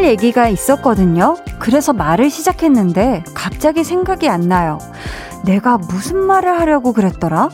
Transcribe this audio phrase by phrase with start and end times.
[0.00, 1.36] 할 얘기가 있었거든요.
[1.58, 4.78] 그래서 말을 시작했는데 갑자기 생각이 안 나요.
[5.44, 7.50] 내가 무슨 말을 하려고 그랬더라?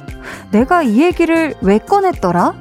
[0.52, 2.54] 내가 이 얘기를 왜 꺼냈더라?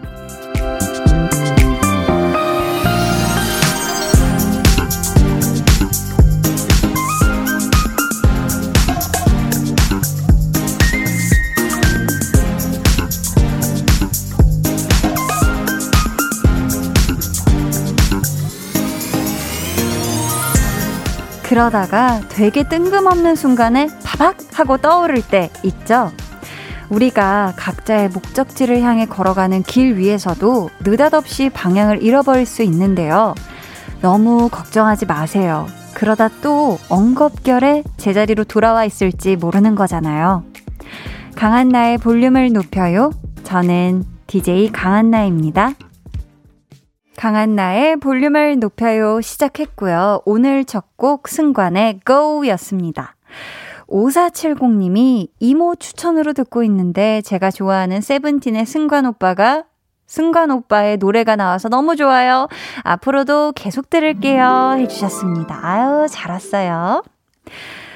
[21.55, 26.11] 그러다가 되게 뜬금없는 순간에 바박 하고 떠오를 때 있죠?
[26.89, 33.35] 우리가 각자의 목적지를 향해 걸어가는 길 위에서도 느닷없이 방향을 잃어버릴 수 있는데요.
[34.01, 35.65] 너무 걱정하지 마세요.
[35.93, 40.43] 그러다 또 엉겁결에 제자리로 돌아와 있을지 모르는 거잖아요.
[41.37, 43.11] 강한 나의 볼륨을 높여요.
[43.45, 45.71] 저는 DJ 강한나입니다.
[47.17, 50.21] 강한 나의 볼륨을 높여요 시작했고요.
[50.25, 53.15] 오늘 첫 곡 승관의 Go 였습니다.
[53.87, 59.65] 5470님이 이모 추천으로 듣고 있는데 제가 좋아하는 세븐틴의 승관 오빠가
[60.07, 62.47] 승관 오빠의 노래가 나와서 너무 좋아요.
[62.83, 64.75] 앞으로도 계속 들을게요.
[64.79, 65.59] 해주셨습니다.
[65.61, 67.03] 아유, 잘 왔어요.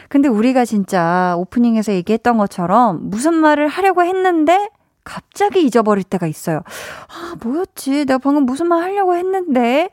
[0.09, 4.69] 근데 우리가 진짜 오프닝에서 얘기했던 것처럼 무슨 말을 하려고 했는데
[5.09, 6.61] 갑자기 잊어버릴 때가 있어요.
[7.07, 8.05] 아, 뭐였지?
[8.05, 9.89] 내가 방금 무슨 말 하려고 했는데.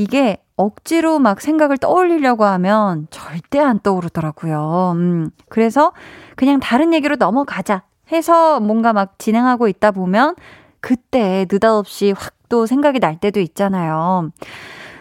[0.00, 4.92] 이게 억지로 막 생각을 떠올리려고 하면 절대 안 떠오르더라고요.
[4.94, 5.92] 음, 그래서
[6.36, 10.36] 그냥 다른 얘기로 넘어가자 해서 뭔가 막 진행하고 있다 보면
[10.80, 14.30] 그때 느닷없이 확 또 생각이 날 때도 있잖아요.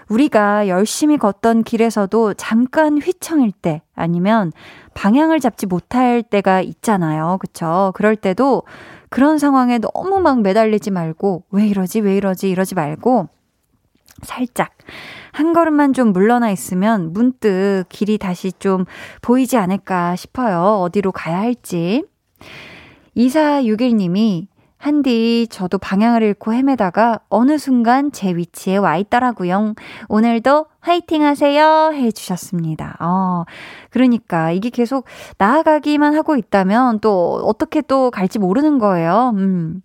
[0.10, 4.54] 우리가 열심히 걷던 길에서도 잠깐 휘청일 때 아니면
[4.94, 7.38] 방향을 잡지 못할 때가 있잖아요.
[7.42, 7.92] 그쵸?
[7.96, 8.64] 그럴 때도
[9.10, 13.30] 그런 상황에 너무 막 매달리지 말고, 왜 이러지, 왜 이러지, 이러지 말고,
[14.24, 14.72] 살짝,
[15.32, 18.86] 한 걸음만 좀 물러나 있으면 문득 길이 다시 좀
[19.22, 20.80] 보이지 않을까 싶어요.
[20.82, 22.04] 어디로 가야 할지.
[23.16, 24.48] 2461님이
[24.80, 29.74] 한디, 저도 방향을 잃고 헤매다가 어느 순간 제 위치에 와 있더라고요.
[30.08, 31.92] 오늘도 화이팅 하세요.
[31.94, 32.98] 해주셨습니다.
[33.00, 33.46] 어,
[33.90, 35.06] 그러니까 이게 계속
[35.40, 39.34] 나아가기만 하고 있다면 또 어떻게 또 갈지 모르는 거예요.
[39.36, 39.82] 음.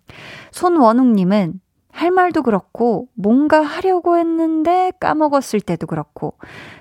[0.51, 1.59] 손원웅님은
[1.91, 6.33] 할 말도 그렇고, 뭔가 하려고 했는데 까먹었을 때도 그렇고,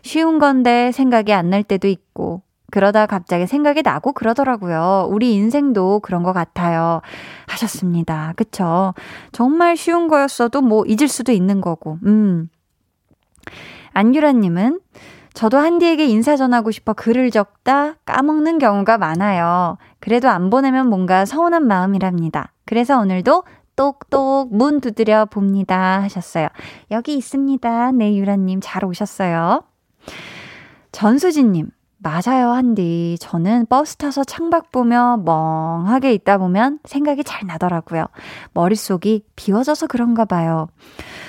[0.02, 5.06] 쉬운 건데 생각이 안 날 때도 있고, 그러다 갑자기 생각이 나고 그러더라고요.
[5.10, 7.02] 우리 인생도 그런 것 같아요.
[7.46, 8.32] 하셨습니다.
[8.34, 8.94] 그쵸?
[9.30, 12.48] 정말 쉬운 거였어도 뭐 잊을 수도 있는 거고, 음.
[13.92, 14.80] 안유라님은
[15.34, 19.76] 저도 한디에게 인사 전하고 싶어 글을 적다 까먹는 경우가 많아요.
[20.00, 22.52] 그래도 안 보내면 뭔가 서운한 마음이랍니다.
[22.64, 23.44] 그래서 오늘도
[23.76, 26.00] 똑똑 문 두드려 봅니다.
[26.02, 26.48] 하셨어요.
[26.90, 27.92] 여기 있습니다.
[27.92, 29.62] 네, 유라님 잘 오셨어요.
[30.92, 31.70] 전수진님,
[32.02, 33.16] 맞아요, 한디.
[33.20, 38.06] 저는 버스 타서 창밖 보며 멍하게 있다 보면 생각이 잘 나더라고요.
[38.54, 40.66] 머릿속이 비워져서 그런가 봐요.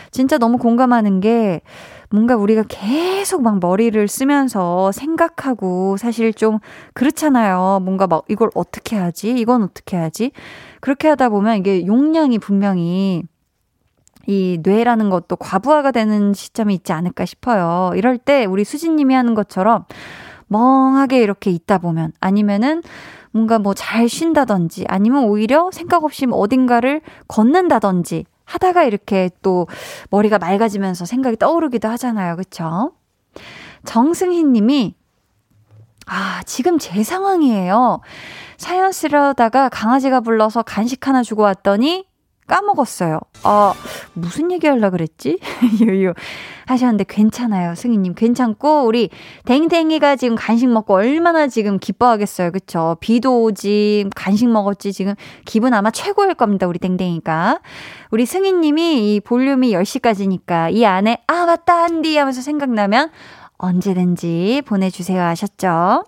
[0.10, 1.62] 진짜 너무 공감하는 게
[2.10, 6.58] 뭔가 우리가 계속 막 머리를 쓰면서 생각하고 사실 좀
[6.94, 7.80] 그렇잖아요.
[7.84, 9.30] 뭔가 막 이걸 어떻게 하지?
[9.30, 10.32] 이건 어떻게 하지?
[10.80, 13.24] 그렇게 하다 보면 이게 용량이 분명히
[14.26, 17.92] 이 뇌라는 것도 과부하가 되는 시점이 있지 않을까 싶어요.
[17.96, 19.86] 이럴 때 우리 수진님이 하는 것처럼
[20.54, 22.84] 멍하게 이렇게 있다 보면 아니면은
[23.32, 29.68] 뭔가 뭐 잘 쉰다든지 아니면 오히려 생각 없이 어딘가를 걷는다든지 하다가 이렇게 또
[30.12, 32.36] 머리가 맑아지면서 생각이 떠오르기도 하잖아요.
[32.36, 32.92] 그쵸?
[33.86, 34.96] 정승희 님이
[36.06, 38.02] 아, 지금 제 상황이에요.
[38.58, 42.06] 사연 쓰려다가 강아지가 불러서 간식 하나 주고 왔더니
[42.48, 43.20] 까먹었어요.
[43.44, 43.74] 아,
[44.14, 45.40] 무슨 얘기 하려 그랬지?
[45.82, 46.14] 유유.
[46.66, 47.76] 하셨는데 괜찮아요.
[47.76, 49.10] 승희님 괜찮고, 우리
[49.46, 52.52] 댕댕이가 지금 간식 먹고 얼마나 지금 기뻐하겠어요.
[52.52, 52.98] 그쵸?
[53.00, 54.94] 비도 오지, 간식 먹었지.
[54.94, 55.16] 지금
[55.46, 56.68] 기분 아마 최고일 겁니다.
[56.68, 57.60] 우리 댕댕이가.
[58.12, 63.10] 우리 승희님이 이 볼륨이 10시까지니까 이 안에, 아, 맞다, 한디 하면서 생각나면
[63.58, 66.04] 언제든지 보내주세요 하셨죠?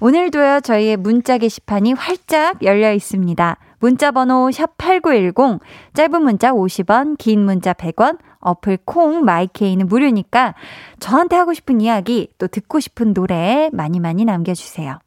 [0.00, 3.56] 오늘도요, 저희의 문자 게시판이 활짝 열려 있습니다.
[3.78, 5.60] 문자 번호 샵8910,
[5.94, 10.54] 짧은 문자 50원, 긴 문자 100원, 어플 콩, 마이케이는 무료니까
[11.00, 14.98] 저한테 하고 싶은 이야기, 또 듣고 싶은 노래 많이 많이 남겨주세요.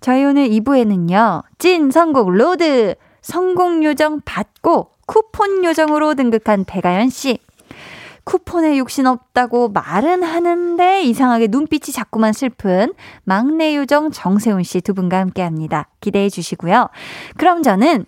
[0.00, 2.94] 저희 오늘 2부에는요, 찐 선곡 road!
[3.24, 7.38] 성공 요정 받고 쿠폰 요정으로 등극한 백아연 씨.
[8.24, 12.92] 쿠폰에 욕심 없다고 말은 하는데 이상하게 눈빛이 자꾸만 슬픈
[13.24, 15.88] 막내 요정 정세운 씨 두 분과 함께 합니다.
[16.00, 16.88] 기대해 주시고요.
[17.36, 18.06] 그럼 저는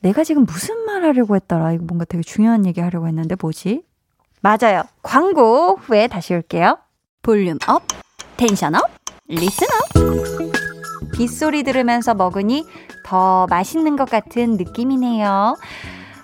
[0.00, 1.72] 내가 지금 무슨 말 하려고 했더라.
[1.72, 3.82] 이거 뭔가 되게 중요한 얘기 하려고 했는데 뭐지?
[4.40, 4.82] 맞아요.
[5.02, 6.78] 광고 후에 다시 올게요.
[7.22, 7.82] volume up,
[8.36, 8.82] tension up,
[9.28, 11.12] listen up.
[11.12, 12.66] 빗소리 들으면서 먹으니
[13.04, 15.56] 더 맛있는 것 같은 느낌이네요.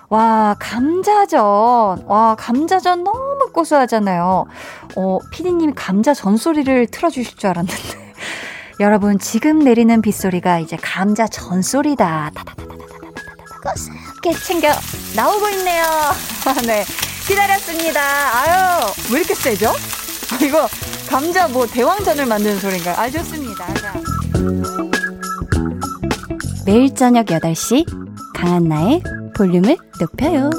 [0.09, 2.03] 와, 감자전.
[2.07, 4.45] 와, 감자전 너무 고소하잖아요.
[4.95, 8.13] 어, 피디님이 감자전 소리를 틀어주실 줄 알았는데.
[8.79, 12.31] 여러분, 지금 내리는 빗소리가 이제 감자전 소리다.
[13.61, 14.69] 고소하게 챙겨
[15.15, 15.83] 나오고 있네요.
[15.83, 16.83] 아, 네.
[17.27, 18.01] 기다렸습니다.
[18.01, 19.71] 아유, 왜 이렇게 세죠?
[20.41, 20.67] 이거
[21.07, 22.95] 감자 뭐 대왕전을 만드는 소리인가요?
[22.97, 23.71] 아, 좋습니다.
[23.75, 23.93] 자.
[26.65, 27.85] 매일 저녁 8시
[28.33, 29.03] 강한나의
[29.39, 30.49] 볼륨을 높여요.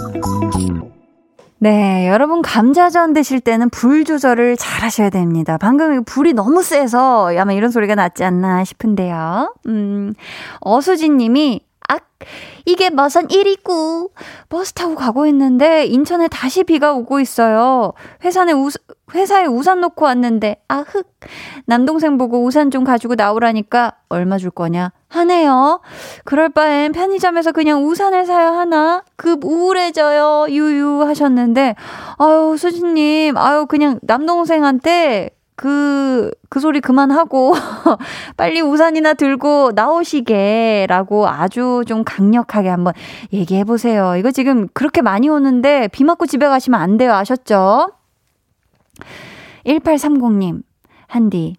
[1.58, 5.58] 네, 여러분 감자전 드실 때는 불 조절을 잘 하셔야 됩니다.
[5.58, 9.54] 방금 불이 너무 세서 아마 이런 소리가 났지 않나 싶은데요.
[9.66, 10.14] 음,
[10.60, 11.69] 어수진 님이 악,
[12.66, 14.12] 이게 무슨 일이고.
[14.48, 17.92] 버스 타고 가고 있는데 인천에 다시 비가 오고 있어요.
[18.24, 18.68] 회사에 우,
[19.14, 21.06] 회사에 우산 놓고 왔는데, 아, 흑.
[21.66, 24.92] 남동생 보고 우산 좀 가지고 나오라니까 얼마 줄 거냐?
[25.08, 25.80] 하네요.
[26.24, 29.02] 그럴 바엔 편의점에서 그냥 우산을 사야 하나?
[29.16, 30.46] 급 우울해져요.
[30.50, 31.74] 유유 하셨는데,
[32.18, 37.52] 아유, 수진님, 아유, 그냥 남동생한테 그, 그 소리 그만하고,
[38.38, 42.94] 빨리 우산이나 들고 나오시게, 라고 아주 좀 강력하게 한번
[43.30, 44.16] 얘기해 보세요.
[44.16, 47.12] 이거 지금 그렇게 많이 오는데, 비 맞고 집에 가시면 안 돼요.
[47.12, 47.90] 아셨죠?
[49.66, 50.62] 1830님,
[51.06, 51.56] 한디,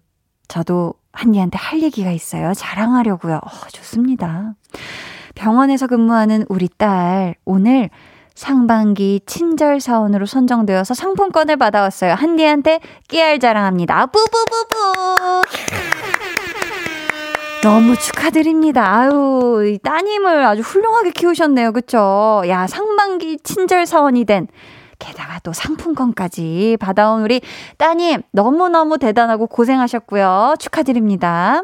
[0.48, 2.52] 저도 한디한테 할 얘기가 있어요.
[2.54, 3.36] 자랑하려고요.
[3.36, 4.56] 어, 좋습니다.
[5.36, 7.88] 병원에서 근무하는 우리 딸, 오늘
[8.34, 12.14] 상반기 친절 사원으로 선정되어서 상품권을 받아왔어요.
[12.14, 14.06] 한디한테 깨알 자랑합니다.
[14.06, 15.42] 뿌뿌뿌뿌!
[17.62, 18.84] 너무 축하드립니다.
[18.84, 21.72] 아유, 따님을 아주 훌륭하게 키우셨네요.
[21.72, 22.42] 그쵸?
[22.48, 24.48] 야, 상반기 친절 사원이 된
[24.98, 27.40] 게다가 또 상품권까지 받아온 우리
[27.76, 30.54] 따님 너무너무 대단하고 고생하셨고요.
[30.58, 31.62] 축하드립니다.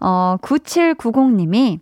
[0.00, 1.80] 어, 9790님이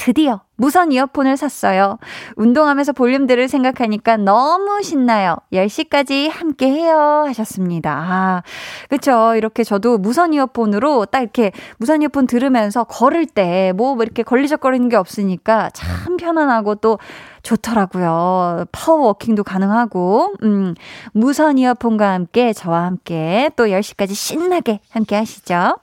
[0.00, 1.98] 드디어 무선 이어폰을 샀어요.
[2.36, 5.36] 운동하면서 볼륨 들을 생각하니까 너무 신나요.
[5.52, 7.24] 10시까지 함께 해요.
[7.26, 7.92] 하셨습니다.
[7.92, 8.42] 아,
[8.88, 9.34] 그쵸.
[9.36, 14.96] 이렇게 저도 무선 이어폰으로 딱 이렇게 무선 이어폰 들으면서 걸을 때 뭐 이렇게 걸리적거리는 게
[14.96, 16.98] 없으니까 참 편안하고 또
[17.42, 18.64] 좋더라고요.
[18.72, 20.74] 파워워킹도 가능하고, 음,
[21.12, 25.76] 무선 이어폰과 함께 저와 함께 또 10시까지 신나게 함께 하시죠.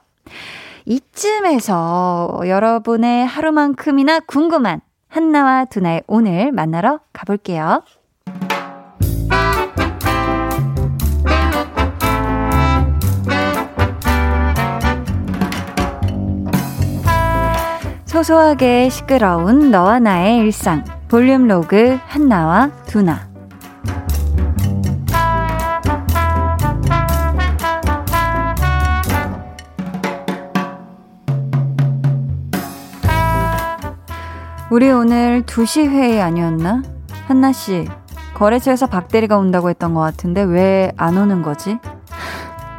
[0.88, 7.82] 이쯤에서 여러분의 하루만큼이나 궁금한 한나와 두나의 오늘 만나러 가볼게요.
[18.06, 23.27] 소소하게 시끄러운 너와 나의 일상 볼륨 로그 한나와 두나
[34.70, 36.82] 우리 오늘 2시 회의 아니었나?
[37.26, 37.88] 한나씨,
[38.34, 41.78] 거래처에서 박대리가 온다고 했던 것 같은데 왜 안 오는 거지?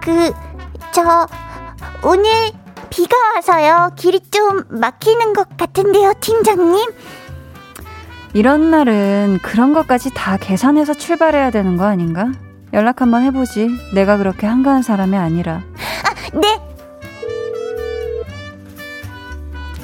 [0.01, 0.31] 그,
[0.91, 1.27] 저,
[2.03, 2.29] 오늘
[2.89, 3.91] 비가 와서요.
[3.95, 6.91] 길이 좀 막히는 것 같은데요, 팀장님?
[8.33, 12.31] 이런 날은 그런 것까지 다 계산해서 출발해야 되는 거 아닌가?
[12.73, 13.69] 연락 한번 해보지.
[13.95, 15.61] 내가 그렇게 한가한 사람이 아니라.
[16.03, 16.59] 아, 네.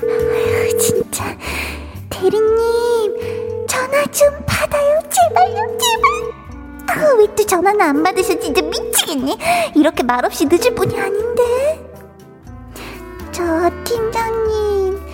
[0.04, 1.26] 아유, 진짜.
[2.20, 5.02] 대리님, 전화 좀 받아요.
[5.10, 6.98] 제발요, 제발.
[6.98, 8.40] 아, 왜또 전화는 안 받으셔?
[8.40, 9.74] 진짜 미치겠네.
[9.76, 11.92] 이렇게 말없이 늦을 뿐이 아닌데.
[13.34, 13.44] 저,
[13.84, 15.06] 팀장님.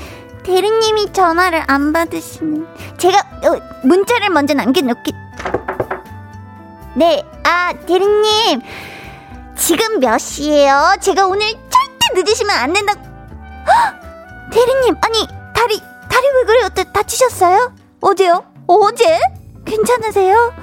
[0.44, 2.68] 대리님이 전화를 안 받으시는.
[2.98, 5.12] 제가 어, 문자를 먼저 남겨놓기.
[6.96, 8.62] 네, 아, 대리님.
[9.56, 10.96] 지금 몇 시예요?
[11.00, 12.94] 제가 오늘 절대 늦으시면 안 된다.
[13.68, 14.52] 헉!
[14.52, 16.70] 대리님, 아니, 다리, 다리 왜 그래요?
[16.94, 18.44] 다, 치셨어요 어제요?
[18.68, 19.20] 어제?
[19.66, 20.54] 괜찮으세요?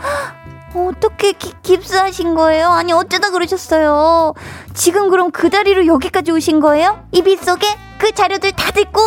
[0.75, 2.69] 어떻게 깁스하신 거예요?
[2.69, 4.35] 아니 어쩌다 그러셨어요?
[4.75, 7.03] 지금 그럼 그 다리로 여기까지 오신 거예요?
[7.13, 7.67] 이 빗속에
[7.99, 9.01] 그 자료들 다 듣고?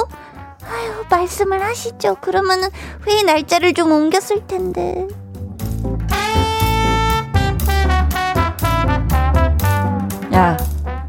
[0.63, 2.15] 아유 말씀을 하시죠.
[2.21, 2.69] 그러면은
[3.07, 5.07] 회의 날짜를 좀 옮겼을 텐데.
[10.33, 10.57] 야,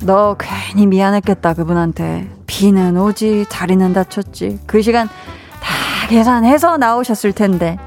[0.04, 2.28] 너 괜히 미안했겠다 그분한테.
[2.46, 4.60] 비는 오지, 다리는 다쳤지.
[4.66, 5.08] 그 시간
[5.60, 7.78] 다 계산해서 나오셨을 텐데.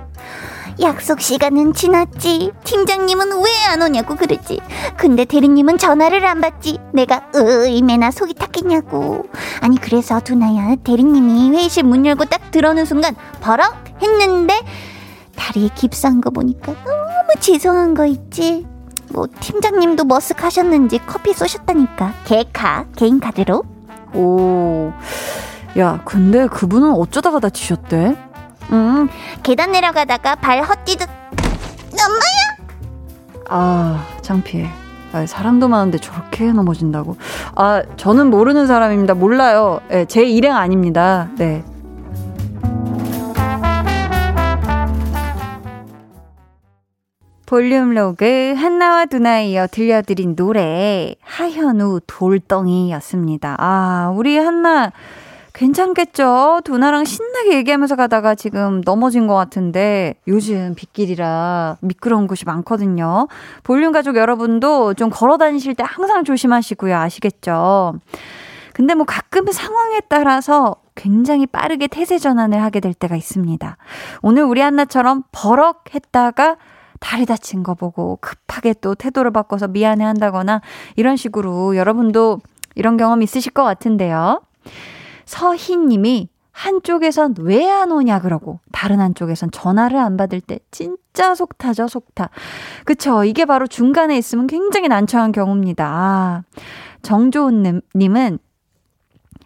[0.82, 2.52] 약속 시간은 지났지.
[2.64, 4.60] 팀장님은 왜 안 오냐고 그러지.
[4.96, 6.78] 근데 대리님은 전화를 안 받지.
[6.94, 9.26] 내가 얼마나 속이 탔겠냐고.
[9.62, 14.54] 아니 그래서 두나야 대리님이 회의실 문 열고 딱 들어오는 순간 버럭 했는데
[15.36, 18.66] 다리에 깁스한 거 보니까 너무 죄송한 거 있지?
[19.16, 22.14] 뭐 팀장님도 머쓱 하셨는지 커피 쏘셨다니까.
[22.26, 23.64] 개카 개인 카드로.
[24.14, 24.92] 오.
[25.80, 28.16] 야, 근데 그분은 어쩌다가 다치셨대?
[28.72, 29.10] 음,
[29.42, 31.08] 계단 내려가다가 발 헛디듯.
[31.94, 32.76] 엄마야!
[33.50, 34.70] 아, 창피해.
[35.14, 37.16] 아, 사람도 많은데 저렇게 넘어진다고.
[37.56, 39.14] 아, 저는 모르는 사람입니다.
[39.14, 39.80] 몰라요.
[39.88, 41.30] 네, 제 일행 아닙니다.
[41.38, 41.64] 네.
[47.46, 53.56] 볼륨 로그 한나와 두나 이어 들려드린 노래 하현우 돌덩이였습니다.
[53.60, 54.92] 아, 우리 한나
[55.54, 56.62] 괜찮겠죠?
[56.66, 63.28] 두나랑 신나게 얘기하면서 가다가 지금 넘어진 것 같은데 요즘 빗길이라 미끄러운 곳이 많거든요.
[63.64, 66.98] 볼륨 가족 여러분도 좀 걸어 다니실 때 항상 조심하시고요.
[66.98, 67.94] 아시겠죠?
[68.74, 73.78] 근데 뭐 가끔 상황에 따라서 굉장히 빠르게 태세 전환을 하게 될 때가 있습니다.
[74.24, 76.58] 오늘 우리 한나처럼 버럭 했다가
[77.00, 80.62] 다리 다친 거 보고 급하게 또 태도를 바꿔서 미안해 한다거나
[80.96, 82.40] 이런 식으로 여러분도
[82.76, 84.42] 이런 경험 있으실 것 같은데요.
[85.26, 91.58] 서희 님이 한쪽에선 왜 안 오냐 그러고 다른 한쪽에선 전화를 안 받을 때 진짜 속
[91.58, 92.30] 타죠 속 타.
[92.86, 95.86] 그쵸 이게 바로 중간에 있으면 굉장히 난처한 경우입니다.
[95.86, 96.44] 아,
[97.02, 98.40] 정조은 님은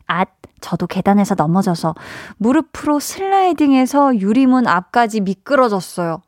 [0.06, 0.30] 앗
[0.62, 1.96] 저도 계단에서 넘어져서
[2.38, 6.22] 무릎으로 슬라이딩해서 유리문 앞까지 미끄러졌어요.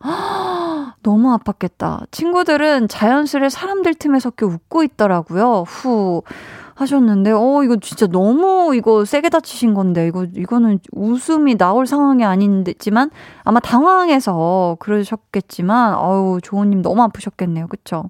[1.03, 2.05] 너무 아팠겠다.
[2.11, 5.63] 친구들은 자연스레 사람들 틈에 섞여 웃고 있더라고요.
[5.67, 6.23] 후.
[6.75, 13.11] 하셨는데, 어, 이거 진짜 너무 이거 세게 다치신 건데, 이거, 이거는 웃음이 나올 상황이 아닌지만,
[13.43, 17.67] 아마 당황해서 그러셨겠지만, 어우, 조은님 너무 아프셨겠네요.
[17.67, 18.05] 그쵸?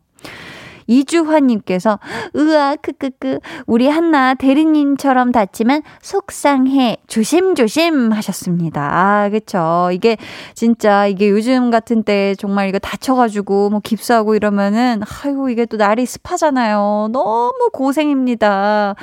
[0.92, 2.00] 이주환님께서,
[2.36, 6.98] 으아, 크크크, 우리 한나 대리님처럼 다치면 속상해.
[7.08, 8.82] 조심조심 하셨습니다.
[8.82, 9.90] 아, 그쵸.
[9.94, 10.18] 이게
[10.54, 16.06] 진짜, 이게 요즘 같은 때 정말 이거 다쳐가지고 뭐 깁스하고 이러면은, 아유, 이게 또 날이
[16.06, 17.10] 습하잖아요.
[17.12, 18.96] 너무 고생입니다.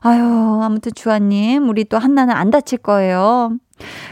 [0.00, 3.52] 아유, 아무튼 주아님, 우리 또 한나는 안 다칠 거예요.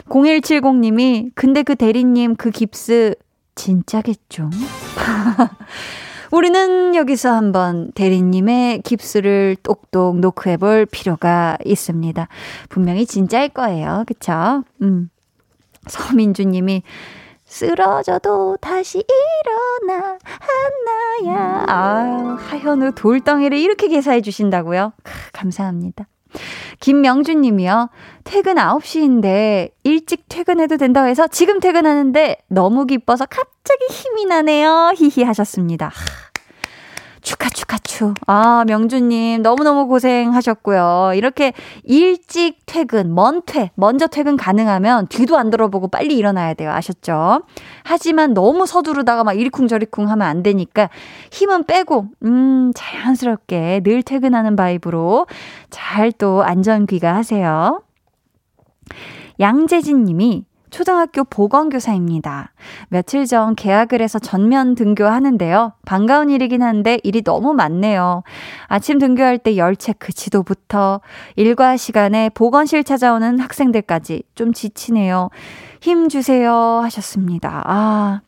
[0.08, 3.14] 0170님이, 근데 그 대리님 그 깁스
[3.54, 4.50] 진짜겠죠?
[6.30, 12.28] 우리는 여기서 한번 대리님의 깁스를 똑똑 노크해 볼 필요가 있습니다.
[12.68, 14.04] 분명히 진짜일 거예요.
[14.06, 14.64] 그쵸?
[14.82, 15.10] 음.
[15.86, 16.82] 서민주 님이
[17.44, 20.18] 쓰러져도 다시 일어나
[21.22, 21.64] 한나야.
[21.68, 24.92] 아, 하현우 돌덩이를 이렇게 개사해 주신다고요?
[25.32, 26.06] 감사합니다.
[26.80, 27.90] 김명준 님이요.
[28.24, 34.92] 퇴근 9시인데 일찍 퇴근해도 된다고 해서 지금 퇴근하는데 너무 기뻐서 갑자기 힘이 나네요.
[34.96, 35.92] 히히 하셨습니다.
[37.26, 38.14] 축하, 축하, 축.
[38.28, 41.10] 아, 명주님, 너무너무 고생하셨고요.
[41.16, 46.70] 이렇게 일찍 퇴근, 먼 퇴, 먼저 퇴근 가능하면 뒤도 안 들어보고 빨리 일어나야 돼요.
[46.70, 47.42] 아셨죠?
[47.82, 50.88] 하지만 너무 서두르다가 막 이리쿵저리쿵 하면 안 되니까
[51.32, 55.26] 힘은 빼고, 음, 자연스럽게 늘 퇴근하는 바이브로
[55.70, 57.82] 잘 또 안전 귀가 하세요.
[59.40, 60.44] 양재진 님이
[60.76, 62.52] 초등학교 보건교사입니다.
[62.88, 65.72] 며칠 전 계약을 해서 전면 등교하는데요.
[65.86, 68.22] 반가운 일이긴 한데 일이 너무 많네요.
[68.66, 71.00] 아침 등교할 때열 체크 지도부터
[71.34, 75.30] 일과 시간에 보건실 찾아오는 학생들까지 좀 지치네요.
[75.80, 76.52] 힘 주세요
[76.82, 77.62] 하셨습니다.
[77.64, 78.20] 아,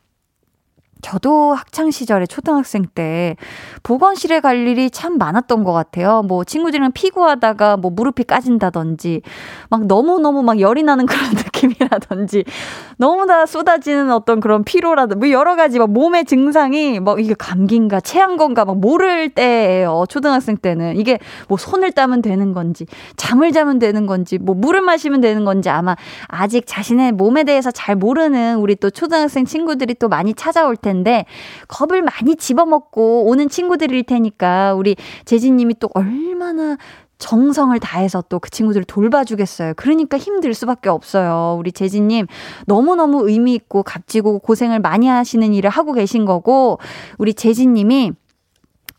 [1.01, 3.37] 저도 학창 시절에 초등학생 때
[3.83, 6.23] 보건실에 갈 일이 참 많았던 것 같아요.
[6.23, 9.21] 뭐 친구들이랑 피구하다가 뭐 무릎이 까진다든지
[9.69, 12.43] 막 너무너무 막 열이 나는 그런 느낌이라든지
[12.97, 18.35] 너무나 쏟아지는 어떤 그런 피로라든지 뭐 여러 가지 막 몸의 증상이 뭐 이게 감기인가 체한
[18.35, 20.03] 건가 막 모를 때예요.
[20.09, 25.21] 초등학생 때는 이게 뭐 손을 따면 되는 건지 잠을 자면 되는 건지 뭐 물을 마시면
[25.21, 25.95] 되는 건지 아마
[26.27, 31.25] 아직 자신의 몸에 대해서 잘 모르는 우리 또 초등학생 친구들이 또 많이 찾아올 때 텐데
[31.67, 36.77] 겁을 많이 집어먹고 오는 친구들일 테니까 우리 재진님이 또 얼마나
[37.19, 39.73] 정성을 다해서 또 그 친구들을 돌봐주겠어요.
[39.75, 41.57] 그러니까 힘들 수밖에 없어요.
[41.59, 42.27] 우리 재진님
[42.65, 46.79] 너무너무 의미있고 값지고 고생을 많이 하시는 일을 하고 계신 거고,
[47.17, 48.13] 우리 재진님이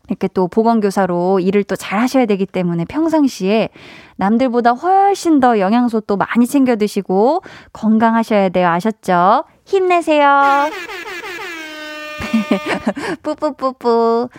[0.07, 3.69] 이렇게 또 보건교사로 일을 또 잘 하셔야 되기 때문에 평상시에
[4.17, 7.41] 남들보다 훨씬 더 영양소 또 많이 챙겨 드시고
[7.73, 8.67] 건강하셔야 돼요.
[8.67, 9.45] 아셨죠?
[9.65, 10.69] 힘내세요.
[13.23, 14.29] 뿌뿌뿌뿌.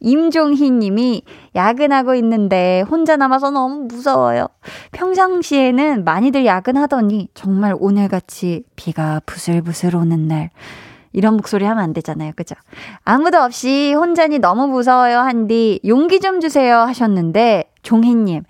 [0.00, 1.22] 임종희 님이
[1.54, 4.48] 야근하고 있는데 혼자 남아서 너무 무서워요.
[4.92, 10.50] 평상시에는 많이들 야근하더니 정말 오늘같이 비가 부슬부슬 오는 날.
[11.12, 12.32] 이런 목소리 하면 안 되잖아요.
[12.36, 12.54] 그죠?
[13.04, 15.20] 아무도 없이 혼자니 너무 무서워요.
[15.20, 18.42] 한디 용기 좀 주세요 하셨는데 종희님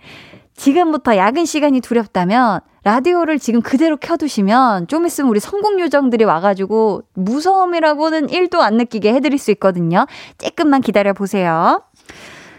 [0.57, 8.29] 지금부터 야근 시간이 두렵다면 라디오를 지금 그대로 켜두시면 좀 있으면 우리 성공 요정들이 와가지고 무서움이라고는
[8.29, 10.07] 1도 안 느끼게 해드릴 수 있거든요.
[10.39, 11.83] 조금만 기다려 보세요.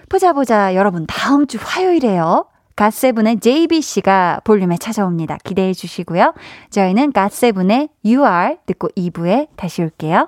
[0.10, 2.46] 보자 보자 여러분 다음 주 화요일에요.
[2.75, 5.38] 갓세븐의 JBC가 볼륨에 찾아옵니다.
[5.46, 6.34] 기대해 주시고요.
[6.72, 10.27] 저희는 갓세븐의 UR 듣고 2부에 다시 올게요.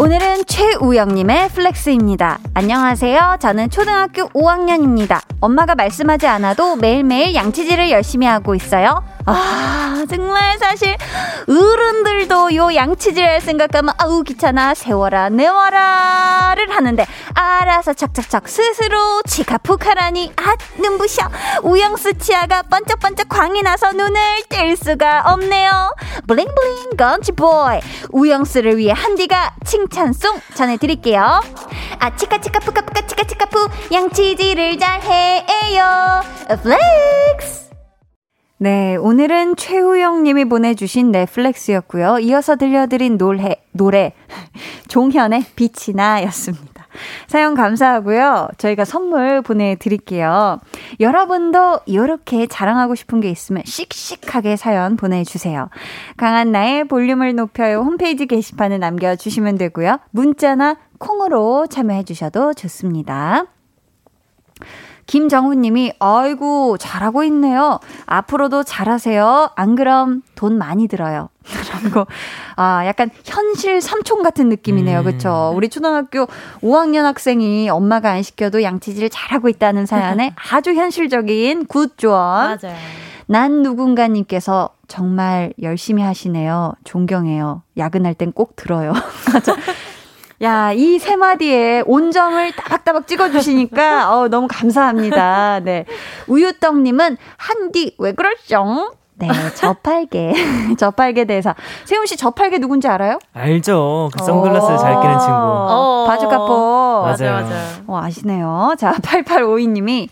[0.00, 2.38] 오늘은 최우영님의 flex입니다.
[2.54, 3.36] 안녕하세요.
[3.38, 5.20] 저는 초등학교 5학년입니다.
[5.42, 9.04] 엄마가 말씀하지 않아도 매일매일 양치질을 열심히 하고 있어요.
[9.32, 10.96] 아, 정말 사실
[11.48, 20.56] 어른들도 요 양치질 생각하면 아우 귀찮아 세워라 내워라를 하는데 알아서 착착착 스스로 치가 푹하라니 아
[20.80, 21.28] 눈부셔.
[21.62, 25.94] 우영수 치아가 번쩍번쩍 광이 나서 눈을 뗄 수가 없네요.
[26.26, 27.80] 블링블링 건치보이.
[28.10, 31.42] 우영수를 위해 한디가 칭찬송 전해드릴게요.
[31.98, 33.68] 아 치카 치카 푸카 푸카 치카 치카 푸.
[33.92, 36.22] 양치질을 잘해요.
[36.62, 37.69] Flex
[38.62, 42.18] 네, 오늘은 최우영 님이 보내주신 flex였고요.
[42.18, 44.12] 이어서 들려드린 노래, 노래
[44.86, 46.86] 종현의 빛이 나 였습니다.
[47.26, 48.48] 사연 감사하고요.
[48.58, 50.60] 저희가 선물 보내드릴게요.
[51.00, 55.70] 여러분도 이렇게 자랑하고 싶은 게 있으면 씩씩하게 사연 보내주세요.
[56.18, 60.00] 강한나의 볼륨을 높여요 홈페이지 게시판에 남겨주시면 되고요.
[60.10, 63.46] 문자나 콩으로 참여해주셔도 좋습니다.
[65.10, 67.80] 김정훈 님이, 아이고, 잘하고 있네요.
[68.06, 69.50] 앞으로도 잘하세요.
[69.56, 71.30] 안 그럼 돈 많이 들어요.
[71.82, 72.06] 라고,
[72.54, 75.00] 아, 약간 현실 삼촌 같은 느낌이네요.
[75.00, 75.04] 음.
[75.04, 75.52] 그쵸?
[75.52, 76.28] 우리 초등학교
[76.62, 82.56] 5학년 학생이 엄마가 안 시켜도 양치질 잘하고 있다는 사연에 아주 현실적인 good 조언.
[82.62, 82.76] 맞아요.
[83.26, 86.74] 난 누군가님께서 정말 열심히 하시네요.
[86.84, 87.62] 존경해요.
[87.76, 88.92] 야근할 땐 꼭 들어요.
[89.34, 89.56] 맞아.
[90.42, 95.60] 야, 이 세 마디에 온점을 따박따박 찍어주시니까, 어, 너무 감사합니다.
[95.60, 95.84] 네.
[96.28, 98.92] 우유떡님은, 한디, 왜 그러죠?
[99.16, 100.32] 네, 저팔계.
[100.78, 101.54] 저팔계 대사.
[101.84, 103.18] 세훈 씨 저팔계 누군지 알아요?
[103.34, 104.08] 알죠.
[104.16, 105.34] 그 선글라스 잘 끼는 친구.
[105.34, 107.02] 어, 바주카포.
[107.04, 107.66] 맞아요, 맞아요.
[107.86, 108.74] 어, 아시네요.
[108.78, 110.08] 자, 8852님이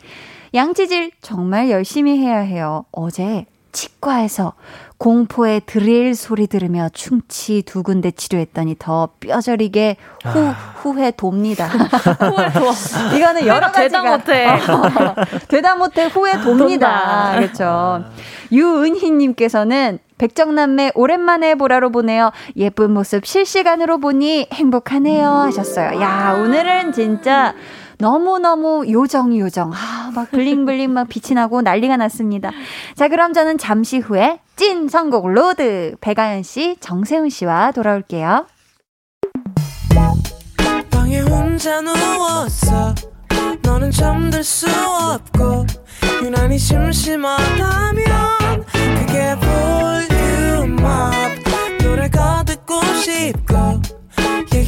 [0.53, 2.85] 양치질 정말 열심히 해야 해요.
[2.93, 4.53] 어제 치과에서
[4.99, 10.75] 공포의 드릴 소리 들으며 충치 두 군데 치료했더니 더 뼈저리게 후, 아.
[10.77, 11.67] 후회 돕니다.
[12.19, 13.17] 후회 도.
[13.17, 13.81] 이거는 여러 가지가.
[13.83, 14.47] 되다 못해.
[14.69, 15.15] 어,
[15.49, 17.35] 되다 못해 후회 돕니다.
[17.37, 18.05] 그렇죠.
[18.51, 22.33] 유은희님께서는 백정남매 오랜만에 보라로 보내요.
[22.57, 25.29] 예쁜 모습 실시간으로 보니 행복하네요.
[25.29, 26.01] 하셨어요.
[26.01, 27.55] 야, 오늘은 진짜
[27.99, 29.73] 너무너무 요정, 요정.
[29.75, 32.53] 아, 막 블링블링 막 빛이 나고 난리가 났습니다.
[32.95, 38.47] 자, 그럼 저는 잠시 후에 찐 선곡 로드 배가연 씨, 정세훈 씨와 돌아올게요.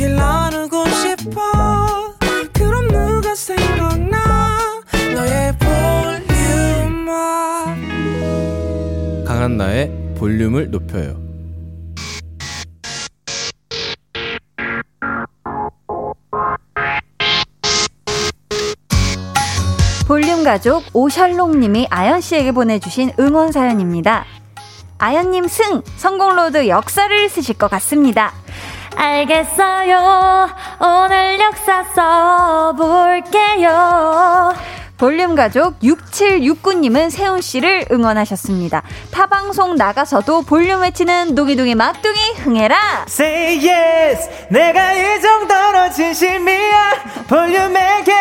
[0.01, 1.99] 얘기를 나누고 싶어
[3.35, 4.19] 생각나
[5.14, 7.07] 너의 볼륨
[9.25, 11.31] 강한 나의 볼륨을 높여요
[20.11, 24.25] 볼륨 가족 오셜롱님이 아연 씨에게 보내주신 응원 사연입니다.
[24.99, 28.33] 아연님 승 성공로드 역사를 쓰실 것 같습니다.
[29.00, 30.48] 알겠어요.
[30.78, 31.82] 오늘 역사
[32.74, 34.52] 써볼게요.
[34.98, 38.82] 볼륨 가족 6769님은 세훈 씨를 응원하셨습니다.
[39.10, 43.06] 타방송 나가서도 볼륨 외치는 동이동이 막둥이 흥해라.
[43.08, 46.92] Say yes, 내가 이 정도로 진심이야.
[47.26, 48.12] 볼륨에게.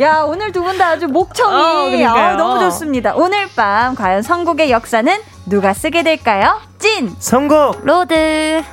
[0.00, 3.12] 야 오늘 두 분 다 아주 목청이 어, 아, 너무 좋습니다.
[3.14, 6.60] 오늘 밤 과연 선곡의 역사는 누가 쓰게 될까요?
[6.80, 8.64] 찐 선곡 road.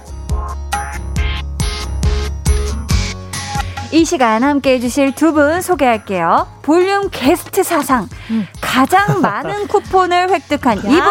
[3.92, 6.48] 이 시간 함께 해주실 두 분 소개할게요.
[6.62, 8.08] 볼륨 게스트 사상.
[8.62, 11.02] 가장 많은 쿠폰을 획득한 이분.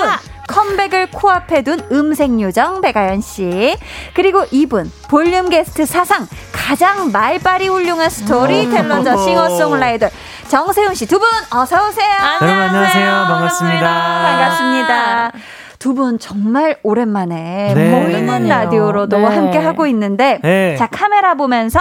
[0.47, 3.77] 컴백을 코앞에 둔 음색요정 백아연 씨.
[4.15, 10.09] 그리고 이분 볼륨 게스트 사상 가장 말빨이 훌륭한 storyteller자 싱어송라이터
[10.49, 12.09] 정세운 씨 두 분 어서 오세요.
[12.41, 13.11] 여러분 안녕하세요.
[13.29, 14.23] 반갑습니다.
[14.23, 15.33] 반갑습니다.
[15.79, 17.91] 두분 정말 오랜만에 네.
[17.91, 18.55] 보이는 오랜만이에요.
[18.55, 19.25] 라디오로도 네.
[19.25, 20.77] 함께 하고 있는데 네.
[20.77, 21.79] 자 카메라 보면서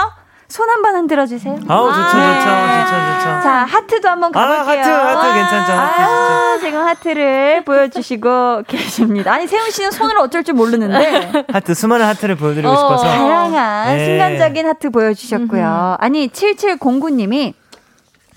[0.48, 1.58] 손 한 번 흔들어 주세요.
[1.68, 2.84] 아우 좋죠, 좋죠, 네.
[2.84, 3.42] 좋죠, 좋죠.
[3.42, 4.80] 자 하트도 한번 아, 가볼게요.
[4.82, 9.32] 하트, 하트 괜찮죠, 하트 아, 지금 하트를 보여주시고 계십니다.
[9.34, 12.76] 아니 세운 씨는 손을 어쩔 줄 모르는데 하트 수많은 하트를 보여드리고 어.
[12.76, 13.04] 싶어서.
[13.04, 14.06] 다양한 네.
[14.06, 15.96] 순간적인 하트 보여주셨고요.
[15.98, 17.52] 아니 7709님이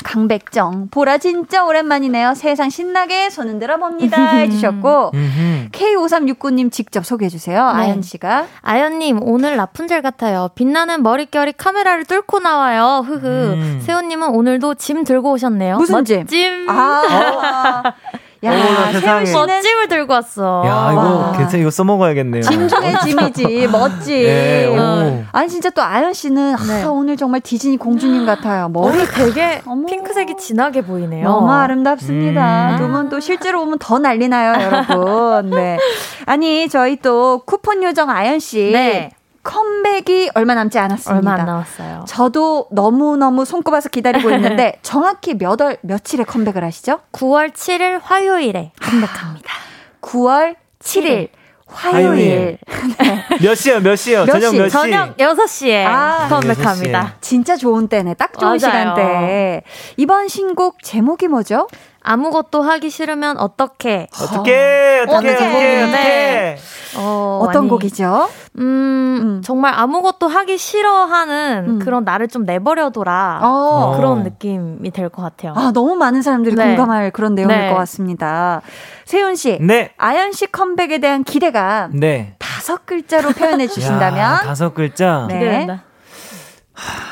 [0.03, 2.33] 강백정 보라 진짜 오랜만이네요.
[2.35, 5.69] 세상 신나게 손 흔들어 봅니다 해주셨고 음흠.
[5.71, 7.65] K5369님 직접 소개해 주세요.
[7.73, 7.83] 네.
[7.83, 10.49] 아연 씨가 아연님 오늘 라푼젤 같아요.
[10.55, 13.03] 빛나는 머릿결이 카메라를 뚫고 나와요.
[13.05, 13.27] 흐흐.
[13.27, 13.81] 음.
[13.83, 15.77] 세운님은 오늘도 짐 들고 오셨네요.
[15.77, 16.19] 무슨 짐?
[16.19, 16.69] 멋짐.
[16.69, 17.83] 아,
[18.43, 20.63] 야 세운 씨는 멋짐을 들고 왔어.
[20.65, 22.41] 야 이거 괜찮 이거 써먹어야겠네요.
[22.41, 24.23] 짐 중에 짐이지 멋짐.
[24.23, 25.23] 네, 오.
[25.31, 26.83] 아니 진짜 또 아연 씨는 네.
[26.83, 28.69] 아, 오늘 정말 디즈니 공주님 같아요.
[28.69, 29.85] 머리 머리 되게 어머.
[29.85, 31.27] 핑크색이 진하게 보이네요.
[31.27, 32.71] 너무 아름답습니다.
[32.71, 32.77] 음.
[32.77, 35.49] 두분 또 실제로 보면 더 난리 나요, 여러분.
[35.51, 35.77] 네.
[36.25, 38.71] 아니, 저희 또 쿠폰 요정 아연 씨.
[38.73, 39.11] 네.
[39.43, 41.15] 컴백이 얼마 남지 않았습니다.
[41.31, 42.05] 얼마 안 남았어요.
[42.07, 46.99] 저도 너무너무 손꼽아서 기다리고 있는데 정확히 몇 월, 며칠에 컴백을 하시죠?
[47.11, 49.51] 9월 7일 화요일에 컴백합니다.
[50.01, 51.29] 9월 7일
[51.73, 52.57] 화요일.
[52.67, 53.39] 화요일.
[53.41, 53.79] 몇 시요?
[53.79, 54.25] 몇 시요?
[54.25, 54.57] 몇 저녁 시?
[54.57, 54.71] 몇 시?
[54.73, 57.15] 저녁 6시에 아, 컴백합니다.
[57.21, 58.15] 진짜 좋은 때네.
[58.15, 58.59] 딱 좋은 맞아요.
[58.59, 59.63] 시간대.
[59.95, 61.67] 이번 신곡 제목이 뭐죠?
[62.03, 64.07] 아무것도 하기 싫으면 어떻게?
[64.19, 65.29] 어떻게 어떻게.
[65.31, 66.57] 어떻게
[67.41, 68.29] 어떤 곡이죠?
[68.57, 69.41] 음, 음.
[69.43, 71.79] 정말 아무것도 하기 싫어하는 음.
[71.79, 73.39] 그런 나를 좀 내버려둬라.
[73.43, 73.93] 어.
[73.95, 75.53] 그런 느낌이 될 것 같아요.
[75.55, 76.67] 아, 너무 많은 사람들이 네.
[76.67, 77.69] 공감할 그런 내용일 네.
[77.69, 78.61] 것 같습니다.
[79.05, 79.91] 세훈 씨, 네.
[79.97, 82.35] 아연 씨 컴백에 대한 기대감 네.
[82.39, 85.25] 다섯 글자로 표현해 야, 주신다면 다섯 글자.
[85.29, 85.39] 네.
[85.39, 85.83] 기대된다.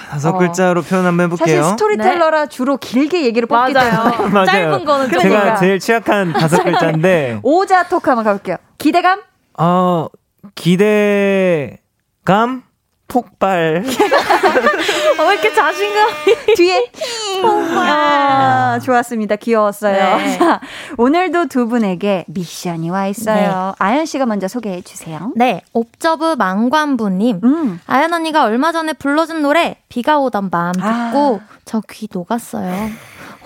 [0.09, 0.37] 다섯 어.
[0.37, 1.71] 글자로 표현 한번 사실 해볼게요.
[1.71, 4.29] storyteller라 주로 길게 얘기를 뽑기 때문에 맞아요.
[4.29, 4.45] 맞아요.
[4.45, 5.43] 짧은 거는 좀 그러니까.
[5.43, 8.57] 제가 제일 취약한 다섯 글자인데, 오자 talk 한번 가볼게요.
[8.77, 9.21] 기대감?
[9.59, 10.07] 어,
[10.55, 12.63] 기대감?
[13.09, 13.83] 폭발.
[15.19, 16.09] 어, 왜 이렇게 자신감?
[16.55, 17.45] 뒤에 힘.
[17.45, 19.35] 아, 좋았습니다.
[19.35, 20.17] 귀여웠어요.
[20.17, 20.37] 네.
[20.39, 20.61] 자,
[20.97, 23.73] 오늘도 두 분에게 미션이 와 있어요.
[23.79, 25.33] 아연 씨가 먼저 소개해 주세요.
[25.35, 27.41] 네, 옵저브 망관부님.
[27.43, 27.81] 음.
[27.87, 31.57] 아연 언니가 얼마 전에 불러준 노래 비가 오던 밤 듣고 아.
[31.65, 32.89] 저귀 녹았어요.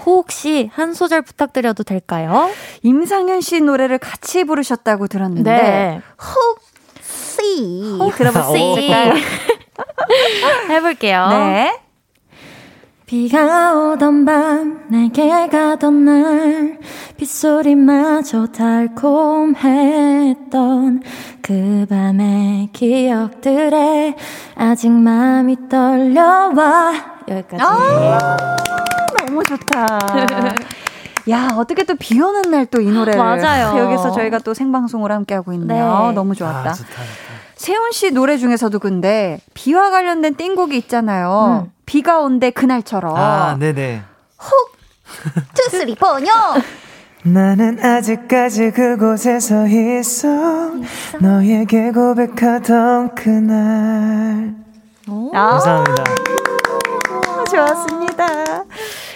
[0.06, 2.49] 혹시 한 소절 부탁드려도 될까요?
[2.82, 6.02] 임상현 씨 노래를 같이 부르셨다고 들었는데 네.
[7.99, 8.10] 오.
[8.12, 9.13] 들어보실까요?
[10.69, 11.27] 해볼게요.
[11.29, 11.79] 네.
[13.06, 16.79] 비가 오던 밤 내게 가던 날
[17.17, 19.53] 빗소리마저 달콤했던
[21.41, 24.15] 그 밤의 기억들에
[24.56, 26.93] 아직 마음이 떨려와
[27.27, 27.63] 여기까지
[29.27, 29.99] 너무 좋다.
[31.30, 33.78] 야, 어떻게 또 비 오는 날 또 이 노래를 맞아요.
[33.78, 36.08] 여기서 저희가 또 생방송을 함께 하고 있네요.
[36.10, 36.14] 네.
[36.14, 36.70] 너무 좋았다.
[36.70, 37.04] 아, 좋다, 좋다.
[37.56, 41.64] 세훈 씨 노래 중에서도 근데 비와 관련된 띵곡이 있잖아요.
[41.66, 41.72] 음.
[41.86, 43.16] 비가 온대 그날처럼.
[43.16, 44.02] 아, 네네.
[45.54, 46.32] 투쓰리 포뇨
[47.24, 50.28] 나는 아직까지 그곳에서 있어.
[51.22, 54.56] 너에게 고백하던 그날.
[55.34, 56.04] 아, 감사합니다.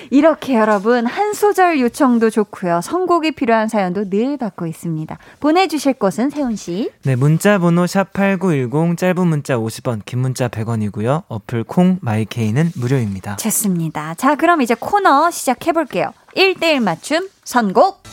[0.09, 2.81] 이렇게 여러분 한 소절 요청도 좋고요.
[2.81, 5.17] 선곡이 필요한 사연도 늘 받고 있습니다.
[5.39, 6.91] 보내주실 곳은 세훈 씨.
[7.03, 11.23] 네, 문자 번호 샵8910 짧은 문자 50원, 긴 문자 100원이고요.
[11.27, 13.37] 어플 콩 마이케이는 무료입니다.
[13.37, 14.13] 좋습니다.
[14.15, 16.13] 자, 그럼 이제 코너 시작해 볼게요.
[16.35, 18.03] 1대1 맞춤 선곡.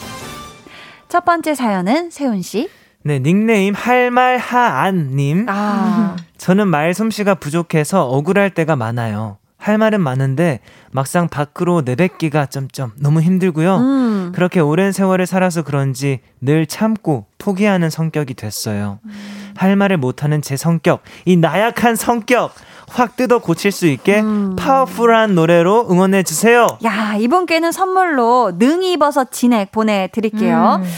[1.08, 2.68] 첫 번째 사연은 세훈 씨.
[3.02, 5.46] 네, 닉네임 할말하안 님.
[5.48, 9.36] 아, 저는 말솜씨가 부족해서 억울할 때가 많아요.
[9.64, 10.60] 할 말은 많은데
[10.92, 13.76] 막상 밖으로 내뱉기가 점점 너무 힘들고요.
[13.78, 14.32] 음.
[14.34, 18.98] 그렇게 오랜 세월을 살아서 그런지 늘 참고 포기하는 성격이 됐어요.
[19.56, 22.52] 할 말을 못하는 제 성격, 이 나약한 성격
[22.88, 24.54] 확 뜯어 고칠 수 있게 음.
[24.54, 26.66] 파워풀한 노래로 응원해 주세요.
[26.84, 30.80] 야, 이분께는 선물로 능이버섯 진액 보내드릴게요.
[30.82, 30.90] 음.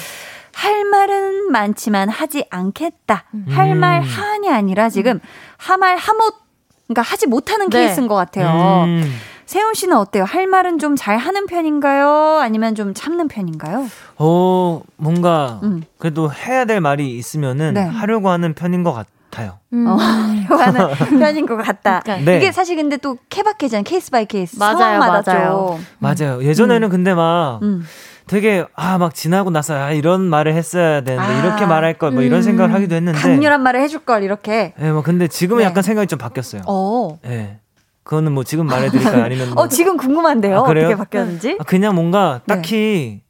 [0.52, 3.26] 할 말은 많지만 하지 않겠다.
[3.48, 3.79] 할 음.
[3.79, 5.20] 말 하안이 아니라 지금
[5.57, 6.46] 하말 하못,
[6.88, 7.81] 그러니까 하지 못하는 네.
[7.81, 8.85] 케이스인 것 같아요.
[8.85, 9.12] 음.
[9.46, 10.25] 세훈 씨는 어때요?
[10.25, 12.38] 할 말은 좀 잘 하는 편인가요?
[12.40, 13.87] 아니면 좀 참는 편인가요?
[14.18, 15.83] 어, 뭔가 음.
[15.99, 17.83] 그래도 해야 될 말이 있으면은 네.
[17.83, 19.59] 하려고 하는 편인 것 같아요.
[19.72, 19.87] 음.
[19.87, 20.88] 어, 하는
[21.20, 22.01] 편인 것 같다.
[22.01, 22.31] 그러니까.
[22.31, 22.38] 네.
[22.38, 23.85] 이게 사실 근데 또 케바케잖아요.
[23.85, 24.59] case by case.
[24.59, 25.79] 맞아요, 상황마다 맞아요.
[25.79, 25.87] 좀.
[25.99, 26.42] 맞아요.
[26.42, 27.85] 예전에는 근데 막 음.
[28.29, 31.39] 되게 아 막 지나고 나서 아 이런 말을 했어야 되는데 아.
[31.45, 32.43] 이렇게 말할 걸 뭐 이런 음.
[32.43, 34.73] 생각을 하기도 했는데 강렬한 말을 해줄 걸 이렇게.
[34.81, 35.65] 예, 뭐 근데 지금은 네.
[35.67, 36.62] 약간 생각이 좀 바뀌었어요.
[36.67, 37.19] 어.
[37.27, 37.59] 예.
[38.05, 39.23] 그거는 뭐 지금 말해드릴까요?
[39.27, 40.61] 아니면 뭐 어 지금 궁금한데요.
[40.61, 40.87] 아, 그래요?
[40.87, 41.57] 어떻게 바뀌었는지.
[41.61, 42.55] 아, 그냥 뭔가 네.
[42.55, 43.21] 딱히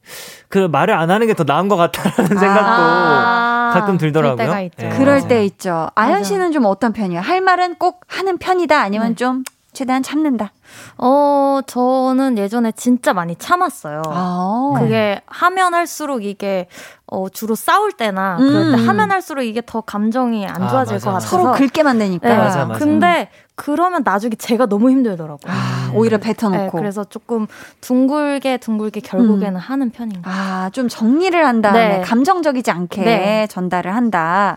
[0.48, 4.36] 그 말을 안 하는 게 더 나은 것 같다는 생각도 아, 가끔 들더라고요.
[4.36, 4.86] 그럴 때가 있죠.
[4.86, 5.28] 예, 그럴.
[5.28, 5.88] 때 있죠.
[5.94, 6.24] 아연 맞아.
[6.24, 7.20] 씨는 좀 어떤 편이에요?
[7.20, 8.78] 할 말은 꼭 하는 편이다.
[8.80, 9.14] 아니면 네.
[9.16, 9.42] 좀
[9.76, 10.52] 최대한 참는다.
[10.96, 14.00] 어, 저는 예전에 진짜 많이 참았어요.
[14.06, 14.72] 아.
[14.78, 16.66] 그게 하면 할수록 이게
[17.06, 18.48] 어, 주로 싸울 때나 음.
[18.48, 21.10] 그럴 때 하면 할수록 이게 더 감정이 안 아, 좋아질 맞아, 것.
[21.12, 22.26] 같아서 서로 긁게만 되니까.
[22.26, 22.36] 네.
[22.36, 22.78] 맞아, 맞아.
[22.78, 25.52] 근데 그러면 나중에 제가 너무 힘들더라고요.
[25.52, 26.78] 아, 오히려 네, 뱉어놓고.
[26.78, 27.46] 그래서 조금
[27.82, 30.64] 둥글게 둥글게 결국에는 하는 편인 것 같아요.
[30.64, 32.00] 아, 좀 정리를 한 다음에 네.
[32.00, 33.46] 감정적이지 않게 네.
[33.48, 34.56] 전달을 한다.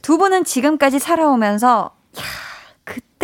[0.00, 2.53] 두 분은 지금까지 살아오면서 야, 그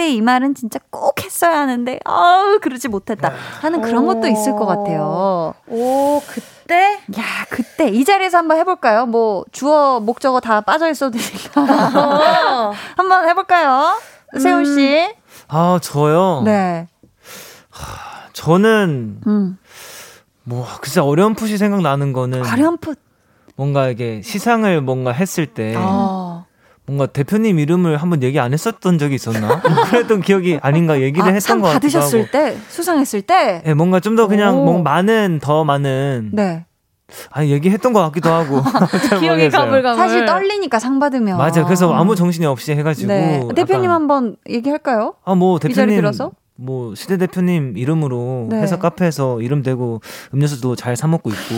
[0.00, 4.64] 때 이 말은 진짜 꼭 했어야 하는데 아우 그러지 못했다 하는 그런 것도 있을 것
[4.64, 5.52] 같아요.
[5.68, 6.94] 오, 그때?
[7.18, 9.04] 야, 그때 이 자리에서 한번 해볼까요?
[9.06, 12.72] 뭐 주어 목적어 다 빠져 있어도 되니까 어.
[12.96, 14.00] 한번 해볼까요?
[14.40, 15.12] 세훈 씨.
[15.48, 16.42] 아 저요.
[16.44, 16.86] 네.
[18.32, 19.58] 저는 음.
[20.44, 22.98] 뭐 글쎄 어렴풋이 생각나는 거는 어렴풋.
[23.56, 26.19] 뭔가 이게 시상을 뭔가 했을 때 어.
[26.90, 29.60] 뭔가 대표님 이름을 한번 얘기 안 했었던 적이 있었나?
[29.90, 32.30] 그랬던 기억이 아닌가 얘기를 아, 했던 상것 같기도 받으셨을 하고.
[32.32, 33.62] 때 수상했을 때.
[33.64, 34.64] 예, 뭔가 좀 더 그냥 오.
[34.64, 36.66] 뭔가 많은 더 많은 네.
[37.30, 38.60] 아 얘기했던 것 같기도 하고
[39.08, 39.48] 잘 기억이.
[39.50, 39.96] 가물가물.
[39.96, 41.38] 사실 떨리니까 상 받으면.
[41.38, 41.64] 맞아요.
[41.64, 43.48] 그래서 아무 정신이 없이 해가지고 네.
[43.54, 45.14] 대표님 한번 얘기할까요?
[45.24, 46.32] 아뭐 이 자리 대표님 빌어서?
[46.62, 48.60] 뭐 시대 대표님 이름으로 네.
[48.60, 50.00] 회사 카페에서 이름 대고
[50.34, 51.54] 음료수도 잘 사 먹고 있고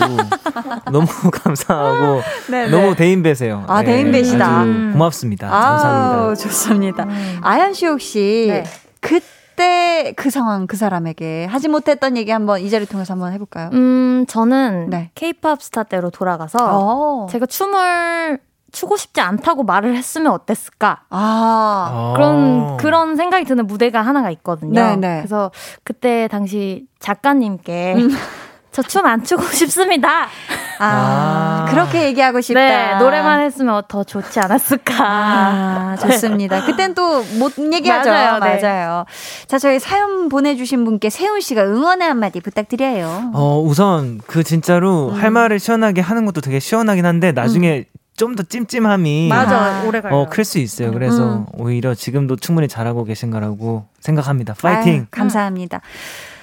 [0.92, 3.64] 너무 감사하고 네, 너무 대인배세요.
[3.66, 4.60] 아, 대인배시다.
[4.60, 4.90] 아주 음.
[4.92, 5.48] 고맙습니다.
[5.48, 6.34] 아, 감사합니다.
[6.36, 7.04] 좋습니다.
[7.04, 7.38] 음.
[7.42, 8.64] 아연 씨 혹시 네.
[9.00, 13.70] 그때 그 상황 그 사람에게 하지 못했던 얘기 한번 이 자리 통해서 한번 해볼까요?
[13.72, 15.10] 음, 저는 네.
[15.16, 17.26] 케이팝 스타 때로 돌아가서 어.
[17.30, 18.38] 제가 춤을
[18.72, 21.02] 추고 싶지 않다고 말을 했으면 어땠을까?
[21.10, 21.16] 아.
[21.90, 22.12] 아.
[22.16, 24.72] 그런 그런 생각이 드는 무대가 하나가 있거든요.
[24.80, 25.16] 네, 네.
[25.18, 25.50] 그래서
[25.84, 28.10] 그때 당시 작가님께 음.
[28.72, 30.28] 저춤 안 추고 싶습니다.
[30.78, 31.66] 아, 아.
[31.70, 32.58] 그렇게 얘기하고 싶다.
[32.60, 34.94] 네, 노래만 했으면 더 좋지 않았을까.
[34.98, 36.64] 아, 좋습니다.
[36.64, 38.08] 그땐 또 못 얘기하죠.
[38.10, 39.46] 맞아요, 맞아요, 네.
[39.46, 43.30] 자, 저희 사연 보내주신 분께 세훈 씨가 응원의 한마디 부탁드려요.
[43.34, 45.14] 어, 우선 그 진짜로 음.
[45.14, 47.84] 할 말을 시원하게 하는 것도 되게 시원하긴 한데 나중에
[48.16, 49.82] 좀 더 찜찜함이 맞아.
[49.86, 50.14] 오래 가요.
[50.14, 50.92] 어, 클 수 있어요.
[50.92, 51.46] 그래서 음.
[51.54, 54.54] 오히려 지금도 충분히 잘하고 계신 거라고 생각합니다.
[54.54, 54.92] 파이팅!
[54.92, 55.80] 아유, 감사합니다.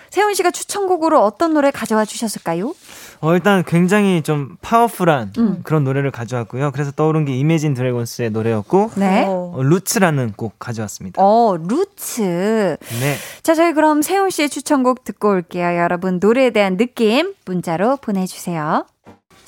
[0.10, 2.74] 세운 씨가 추천곡으로 어떤 노래 가져와 주셨을까요?
[3.22, 5.60] 어, 일단 굉장히 좀 powerful한 음.
[5.64, 6.72] 그런 노래를 가져왔고요.
[6.72, 9.26] 그래서 떠오른 게 Imagine Dragons의 노래였고, 네.
[9.28, 11.22] 어, Roots라는 곡 가져왔습니다.
[11.22, 12.22] 어, Roots.
[12.22, 13.16] 네.
[13.44, 15.78] 자, 저희 그럼 세운 씨의 추천곡 듣고 올게요.
[15.78, 18.86] 여러분, 노래에 대한 느낌 문자로 보내주세요.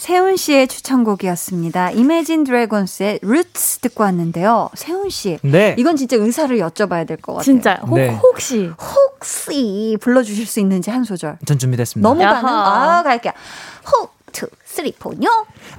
[0.01, 1.91] 세운 씨의 추천곡이었습니다.
[1.91, 4.71] Imagine Dragons의 Roots 듣고 왔는데요.
[4.73, 5.37] 세운 씨.
[5.43, 5.75] 네.
[5.77, 7.43] 이건 진짜 의사를 여쭤봐야 될 것 같아요.
[7.43, 8.09] 진짜 혹, 네.
[8.09, 11.37] 혹시 혹시 불러주실 수 있는지 한 소절.
[11.45, 12.09] 전 준비됐습니다.
[12.09, 12.19] 너무.
[12.19, 12.49] 가능?
[12.49, 13.33] 아, 갈게요.
[13.91, 15.27] 호, 투, 쓰리, 포뇨.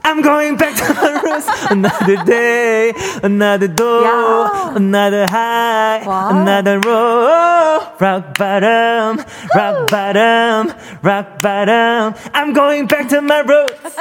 [0.05, 1.49] I'm going back to my roots.
[1.71, 4.73] Another day, another door, 야.
[4.77, 6.29] another high, 와.
[6.31, 7.81] another roll.
[7.99, 9.19] Rock bottom,
[9.55, 12.15] rock bottom, rock bottom.
[12.35, 13.97] I'm going back to my roots.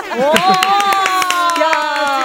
[1.62, 1.68] 야,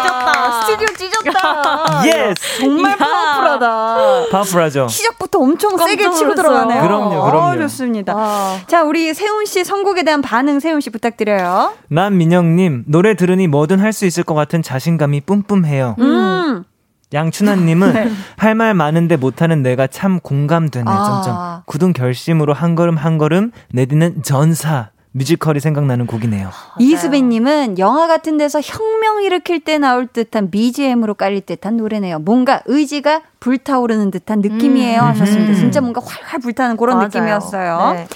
[0.03, 0.63] 찢었다.
[0.63, 2.03] 스튜디오 찢었다.
[2.05, 2.35] Yes.
[2.61, 2.97] 정말 야.
[2.97, 4.25] 파워풀하다.
[4.31, 4.89] 파워풀하죠.
[4.89, 6.35] 시작부터 엄청 세게 치고.
[6.35, 6.83] 들어가네요.
[6.83, 7.39] 그럼요, 그럼요.
[7.49, 8.15] 어, 좋습니다.
[8.15, 8.57] 와.
[8.67, 11.75] 자, 우리 세훈 씨 선곡에 대한 반응 세훈 씨 부탁드려요.
[11.89, 15.97] 남민영 님, 노래 들으니 뭐든 할 수 있을 것 같은 자신감이 뿜뿜해요.
[15.99, 16.65] 음.
[17.13, 17.95] 양춘하님은
[18.37, 20.85] 할말 많은데 못하는 내가 참 공감되네.
[20.91, 21.05] 아.
[21.05, 26.51] 점점 굳은 결심으로 한 걸음 한 걸음 내디는 전사 뮤지컬이 생각나는 곡이네요.
[26.79, 32.19] 이수빈님은 영화 같은 데서 혁명 일으킬 때 나올 듯한 BGM으로 깔릴 듯한 노래네요.
[32.19, 35.01] 뭔가 의지가 불타오르는 듯한 느낌이에요.
[35.01, 35.07] 음.
[35.07, 35.53] 하셨습니다.
[35.53, 35.55] 음.
[35.55, 37.09] 진짜 뭔가 활활 불타는 그런 맞아요.
[37.09, 37.93] 느낌이었어요.
[37.95, 38.09] 네.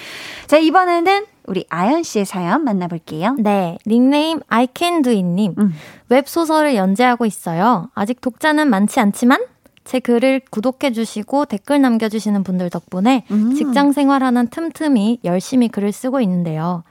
[0.46, 3.34] 자, 이번에는 우리 아연 씨의 사연 만나볼게요.
[3.40, 5.56] 네, 닉네임 I can do it님.
[5.58, 5.74] 음.
[6.08, 7.90] 웹소설을 연재하고 있어요.
[7.96, 9.42] 아직 독자는 많지 않지만
[9.82, 13.52] 제 글을 구독해주시고 댓글 남겨주시는 분들 덕분에 음.
[13.56, 16.84] 직장 생활하는 틈틈이 열심히 글을 쓰고 있는데요.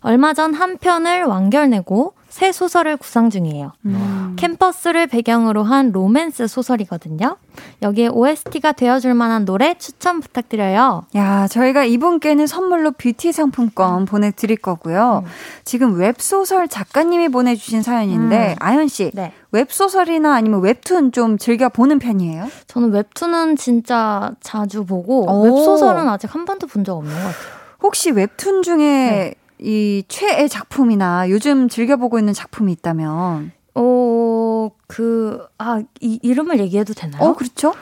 [0.00, 3.72] 얼마 전 한 편을 완결내고 새 소설을 구상 중이에요.
[3.86, 4.36] 음.
[4.38, 7.36] 캠퍼스를 배경으로 한 로맨스 소설이거든요.
[7.82, 11.04] 여기에 OST가 되어줄 만한 노래 추천 부탁드려요.
[11.16, 15.24] 야, 저희가 이분께는 선물로 뷰티 상품권 보내드릴 거고요.
[15.26, 15.30] 음.
[15.64, 18.56] 지금 웹소설 작가님이 보내주신 사연인데, 음.
[18.60, 19.32] 아연씨, 네.
[19.50, 22.48] 웹소설이나 아니면 웹툰 좀 즐겨 보는 편이에요?
[22.68, 25.42] 저는 웹툰은 진짜 자주 보고, 오.
[25.44, 27.60] 웹소설은 아직 한 번도 본 적 없는 것 같아요.
[27.82, 29.34] 혹시 웹툰 중에 네.
[29.62, 33.52] 이 최애 작품이나 요즘 즐겨보고 있는 작품이 있다면?
[33.74, 37.22] 어, 그, 아, 이, 이름을 얘기해도 되나요?
[37.22, 37.72] 어, 그렇죠.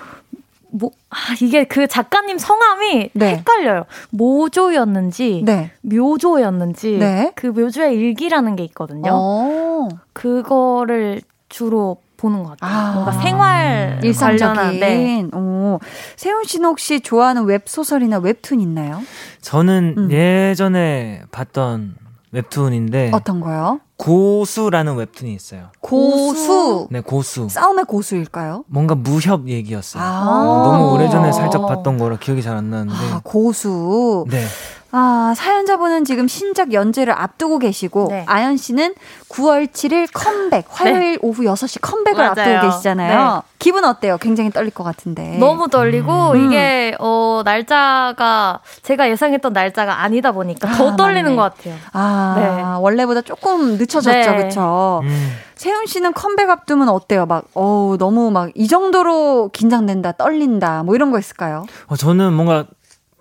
[0.71, 3.37] 뭐, 아, 이게 그 작가님 성함이 네.
[3.37, 3.87] 헷갈려요.
[4.11, 5.71] 모조였는지, 네.
[5.83, 7.33] 묘조였는지, 네.
[7.35, 9.11] 그 묘조의 일기라는 게 있거든요.
[9.12, 9.88] 오.
[9.91, 9.99] 어.
[10.12, 12.70] 그거를 주로 보는 것 같아요.
[12.78, 14.81] 아, 뭔가 생활 일상적인.
[14.81, 15.22] 네.
[15.33, 15.78] 오.
[16.16, 19.00] 세운 씨는 혹시 좋아하는 웹 소설이나 웹툰 있나요?
[19.40, 20.11] 저는 음.
[20.11, 21.94] 예전에 봤던
[22.33, 23.81] 웹툰인데 어떤 거요?
[23.96, 25.68] 고수라는 웹툰이 있어요.
[25.81, 26.87] 고수?
[26.90, 27.48] 네, 고수.
[27.48, 28.64] 싸움의 고수일까요?
[28.68, 30.02] 뭔가 무협 얘기였어요.
[30.02, 32.94] 아~ 너무 오래전에 살짝 봤던 거라 기억이 잘 안 나는데.
[33.12, 34.24] 아, 고수.
[34.28, 34.44] 네.
[34.90, 38.24] 아, 사연자분은 지금 신작 연재를 앞두고 계시고, 네.
[38.27, 38.94] 아연 씨는
[39.29, 41.18] 9월 7일 컴백, 화요일 네.
[41.20, 42.31] 오후 6시 컴백을 맞아요.
[42.31, 43.35] 앞두고 계시잖아요.
[43.35, 43.40] 네.
[43.59, 44.16] 기분 어때요?
[44.18, 45.37] 굉장히 떨릴 것 같은데.
[45.38, 46.46] 너무 떨리고, 음.
[46.46, 51.37] 이게, 어, 날짜가, 제가 예상했던 날짜가 아니다 보니까 더 아, 떨리는 맞네.
[51.37, 51.74] 것 같아요.
[51.92, 52.62] 아, 네.
[52.81, 54.42] 원래보다 조금 늦춰졌죠, 네.
[54.44, 55.01] 그쵸?
[55.03, 55.33] 음.
[55.55, 57.27] 세훈 씨는 컴백 앞두면 어때요?
[57.27, 61.66] 막, 어 너무 막, 이 정도로 긴장된다, 떨린다, 뭐 이런 거 있을까요?
[61.88, 62.64] 어, 저는 뭔가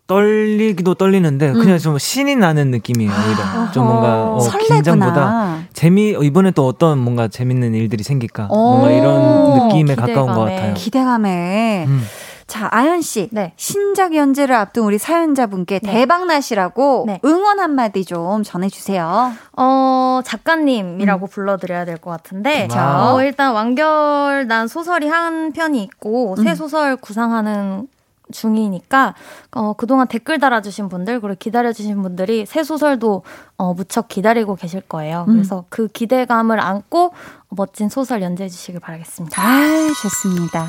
[0.08, 1.54] 떨리기도 떨리는데 음.
[1.60, 3.12] 그냥 좀 신이 나는 느낌이에요.
[3.12, 8.89] 오히려 아, 좀 뭔가 어, 긴장보다 재미 이번에 또 어떤 뭔가 재밌는 일들이 생길까 뭔가
[8.91, 10.13] 이런 느낌에 기대감에.
[10.13, 10.74] 가까운 것 같아요.
[10.74, 11.86] 기대감에.
[11.88, 12.04] 음.
[12.48, 13.28] 자, 아연 씨.
[13.34, 13.52] 네.
[13.58, 15.91] 신작 연재를 앞둔 우리 사연자분께 네.
[15.91, 17.20] 대박 나시라고 네.
[17.26, 19.34] 응원 한마디 좀 전해주세요.
[19.58, 21.30] 어, 작가님이라고 음.
[21.30, 26.56] 불러드려야 될 것 같은데, 어, 일단 완결난 소설이 한 편이 있고, 새 음.
[26.56, 27.88] 소설 구상하는
[28.31, 29.15] 중이니까
[29.51, 33.23] 어, 그동안 댓글 달아주신 분들 그리고 기다려주신 분들이 새 소설도
[33.57, 35.25] 어, 무척 기다리고 계실 거예요.
[35.27, 35.33] 음.
[35.33, 37.13] 그래서 그 기대감을 안고
[37.49, 39.41] 멋진 소설 연재해 주시길 바라겠습니다.
[39.41, 40.67] 아, 좋습니다.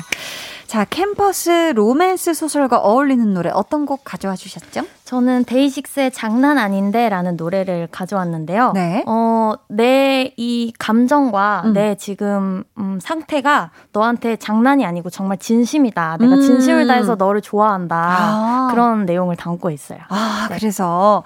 [0.69, 4.81] 자, 캠퍼스 로맨스 소설과 어울리는 노래 어떤 곡 가져와 주셨죠?
[5.03, 8.73] 저는 데이식스의 장난 아닌데라는 노래를 가져왔는데요.
[8.75, 9.03] 네.
[9.07, 11.73] 어, 내 이 감정과 음.
[11.73, 16.17] 내 지금 음, 상태가 너한테 장난이 아니고 정말 진심이다.
[16.19, 16.41] 내가 음.
[16.41, 17.95] 진심을 다해서 너를 좋아한다.
[17.97, 18.67] 아.
[18.69, 19.97] 그런 내용을 담고 있어요.
[20.09, 20.57] 아, 네.
[20.59, 21.23] 그래서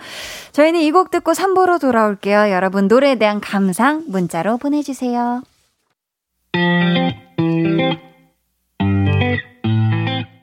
[0.54, 2.50] 저희는 이 곡 듣고 3부로 돌아올게요.
[2.52, 5.42] 여러분 노래에 대한 감상 문자로 보내 주세요.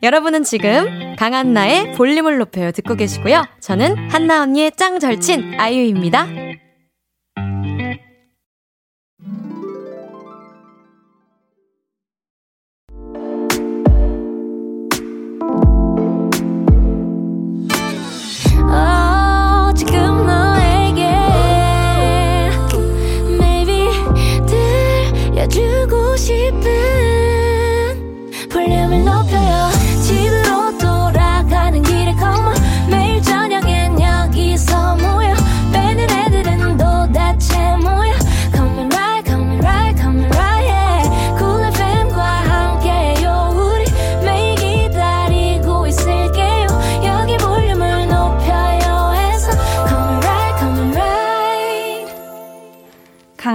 [0.03, 3.45] 여러분은 지금 강한나의 볼륨을 높여요 듣고 계시고요.
[3.61, 6.27] 저는 한나 언니의 짱 절친 아이유입니다.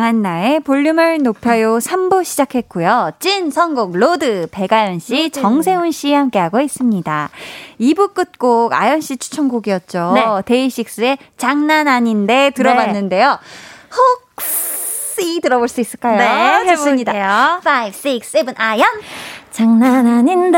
[0.06, 3.12] 강한나의 볼륨을 높여요 3부 시작했고요.
[3.18, 7.30] 찐 선곡 로드 백아연 씨, 정세운 씨 함께하고 있습니다.
[7.80, 10.12] 2부 끝곡 아연 씨 추천곡이었죠.
[10.14, 10.24] 네.
[10.46, 13.30] 데이식스의 장난 아닌데 들어봤는데요.
[13.32, 13.96] 네.
[13.96, 16.18] 혹시 들어볼 수 있을까요?
[16.18, 17.60] 네, 해봅니다.
[17.66, 18.86] 5, 6, 7, 아연.
[19.52, 20.58] 장난 아닌데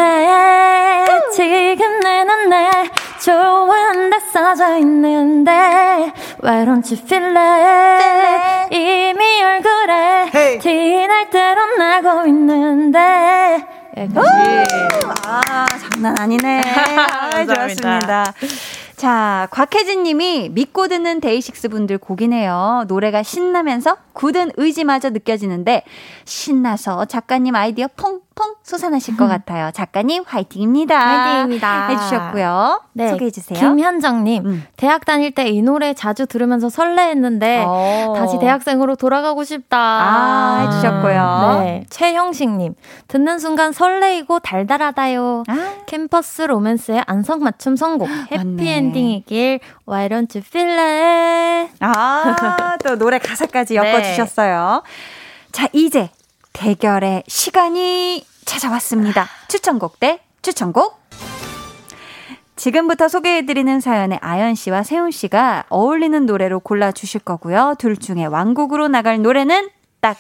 [1.32, 2.90] 지금 네 눈엔 날
[3.24, 5.52] 좋아한다 써져 있는데
[6.44, 8.76] Why don't you feel it?
[8.76, 10.60] 이미 얼굴에 hey.
[10.60, 13.00] 티날 대로 나고 있는데.
[15.26, 16.62] 아 장난 아니네.
[16.98, 18.34] 아, 좋았습니다
[18.98, 22.86] 자, 곽혜진 님이 믿고 듣는 데이식스 분들 곡이네요.
[22.88, 25.84] 노래가 신나면서 굳은 의지마저 느껴지는데
[26.26, 29.30] 신나서 작가님 아이디어 퐁 퐁퐁 솟아나실 것 음.
[29.30, 29.72] 같아요.
[29.72, 30.96] 작가님 화이팅입니다.
[30.98, 31.88] 화이팅입니다.
[31.88, 32.82] 해주셨고요.
[32.94, 33.10] 네.
[33.10, 33.60] 소개해 주세요.
[33.60, 34.64] 김현정님, 음.
[34.78, 37.68] 대학 다닐 때 이 노래 자주 들으면서 설레했는데 오.
[37.70, 38.14] 어.
[38.18, 39.78] 다시 대학생으로 돌아가고 싶다.
[39.78, 41.60] 아, 해주셨고요.
[41.64, 41.86] 네.
[41.90, 42.76] 최형식님,
[43.08, 45.44] 듣는 순간 설레이고 달달하다요.
[45.48, 45.74] 아.
[45.86, 48.08] 캠퍼스 로맨스의 안성맞춤 선곡.
[48.32, 51.74] 해피엔딩이길 Why don't you feel it?
[51.80, 53.94] 아, 또 노래 가사까지 네.
[53.94, 54.84] 엮어주셨어요.
[54.86, 55.52] 네.
[55.54, 56.10] 자, 이제
[56.58, 59.28] 대결의 시간이 찾아왔습니다.
[59.48, 60.98] 추천곡 대 추천곡.
[62.56, 67.76] 지금부터 소개해드리는 사연에 아연 씨와 세훈 씨가 어울리는 노래로 골라주실 거고요.
[67.78, 69.70] 둘 중에 왕곡으로 나갈 노래는
[70.02, 70.18] 딱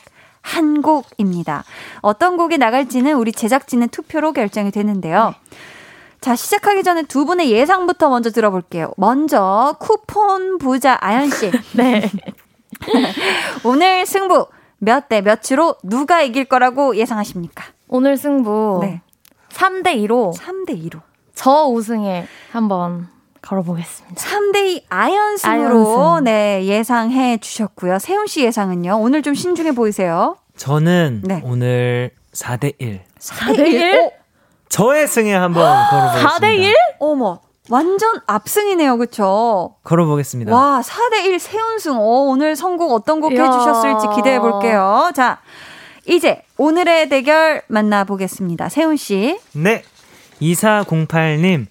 [0.47, 1.65] 한 곡입니다.
[2.01, 5.33] 어떤 곡이 나갈지는 우리 제작진의 투표로 결정이 되는데요.
[5.49, 5.57] 네.
[6.21, 8.93] 자, 시작하기 전에 두 분의 예상부터 먼저 들어볼게요.
[8.97, 11.51] 먼저 쿠폰 부자 아연 씨.
[11.75, 12.09] 네.
[13.63, 14.47] 오늘 승부
[14.79, 17.63] 몇 대 몇으로 누가 이길 거라고 예상하십니까?
[17.87, 19.01] 오늘 승부 네.
[19.49, 21.01] 3대 2로 3대 2로
[21.33, 23.07] 저 우승에 한번
[23.41, 24.15] 걸어보겠습니다.
[24.21, 26.23] 3대2 아연승으로 아연승.
[26.25, 27.99] 네, 예상해 주셨고요.
[27.99, 28.97] 세훈 씨 예상은요?
[28.99, 30.35] 오늘 좀 신중해 보이세요.
[30.57, 31.41] 저는 네.
[31.45, 32.99] 오늘 4대1.
[33.19, 34.11] 4대1?
[34.69, 36.29] 저의 승에 한번 걸어보겠습니다.
[36.39, 36.73] 4대1?
[36.99, 37.39] 어머.
[37.69, 39.75] 완전 압승이네요, 그쵸?
[39.83, 40.53] 걸어보겠습니다.
[40.53, 41.97] 와, 4대1 세운승.
[41.97, 45.11] 어, 오늘 선곡 어떤 곡 해주셨을지 기대해 볼게요.
[45.15, 45.39] 자,
[46.05, 48.69] 이제 오늘의 대결 만나보겠습니다.
[48.69, 49.39] 세훈씨.
[49.53, 49.83] 네.
[50.41, 51.65] 2408님.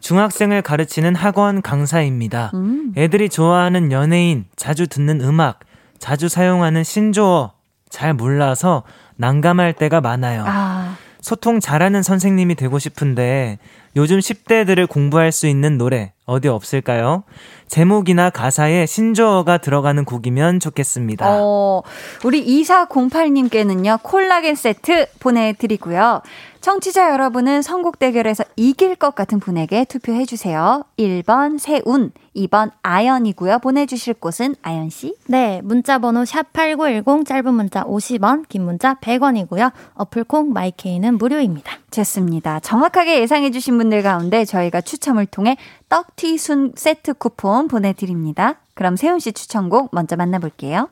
[0.00, 2.52] 중학생을 가르치는 학원 강사입니다.
[2.54, 2.92] 음.
[2.96, 5.60] 애들이 좋아하는 연예인, 자주 듣는 음악,
[5.98, 7.52] 자주 사용하는 신조어
[7.90, 8.84] 잘 몰라서
[9.16, 10.44] 난감할 때가 많아요.
[10.46, 10.96] 아.
[11.20, 13.58] 소통 잘하는 선생님이 되고 싶은데
[13.98, 17.24] 요즘 10대들을 공부할 수 있는 노래 어디 없을까요?
[17.66, 21.26] 제목이나 가사에 신조어가 들어가는 곡이면 좋겠습니다.
[21.28, 21.82] 어,
[22.24, 26.22] 우리 2408님께는요, 콜라겐 세트 보내드리고요.
[26.60, 30.82] 청취자 여러분은 선곡 대결에서 이길 것 같은 분에게 투표해 주세요.
[30.98, 33.60] 1번 세운, 2번 아연이고요.
[33.60, 35.14] 보내주실 곳은 아연 씨.
[35.26, 39.72] 네, 문자 번호 샵 #8910 짧은 문자 50원, 긴 문자 100원이고요.
[39.94, 41.78] 어플콩 마이케이는 무료입니다.
[41.90, 42.60] 좋습니다.
[42.60, 45.56] 정확하게 예상해 주신 분들 가운데 저희가 추첨을 통해
[45.88, 48.56] 떡튀순 세트 쿠폰 보내드립니다.
[48.74, 50.88] 그럼 세훈 씨 추천곡 먼저 만나볼게요.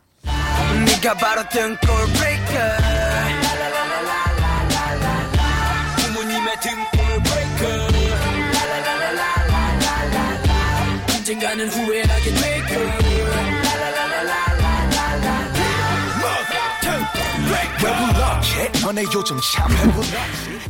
[11.17, 12.16] 언젠가는 후회하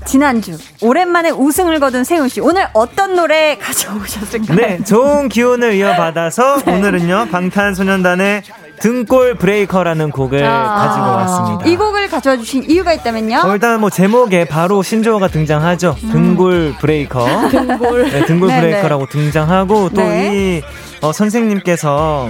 [0.07, 4.57] 지난주 오랜만에 우승을 거둔 세훈 씨 오늘 어떤 노래 가져오셨을까요?
[4.57, 6.73] 네, 좋은 기운을 이어받아서 네.
[6.73, 8.43] 오늘은요 방탄소년단의
[8.81, 11.67] 등골 브레이커라는 곡을 아~ 가지고 왔습니다.
[11.67, 13.43] 이 곡을 가져와 주신 이유가 있다면요?
[13.45, 15.97] 어, 일단 뭐 제목에 바로 신조어가 등장하죠.
[16.05, 16.11] 음.
[16.13, 17.49] 등골 브레이커.
[17.51, 18.11] 등골.
[18.11, 20.63] 네, 등골 네, 브레이커라고 등장하고 또이 네.
[21.07, 22.29] 어, 선생님께서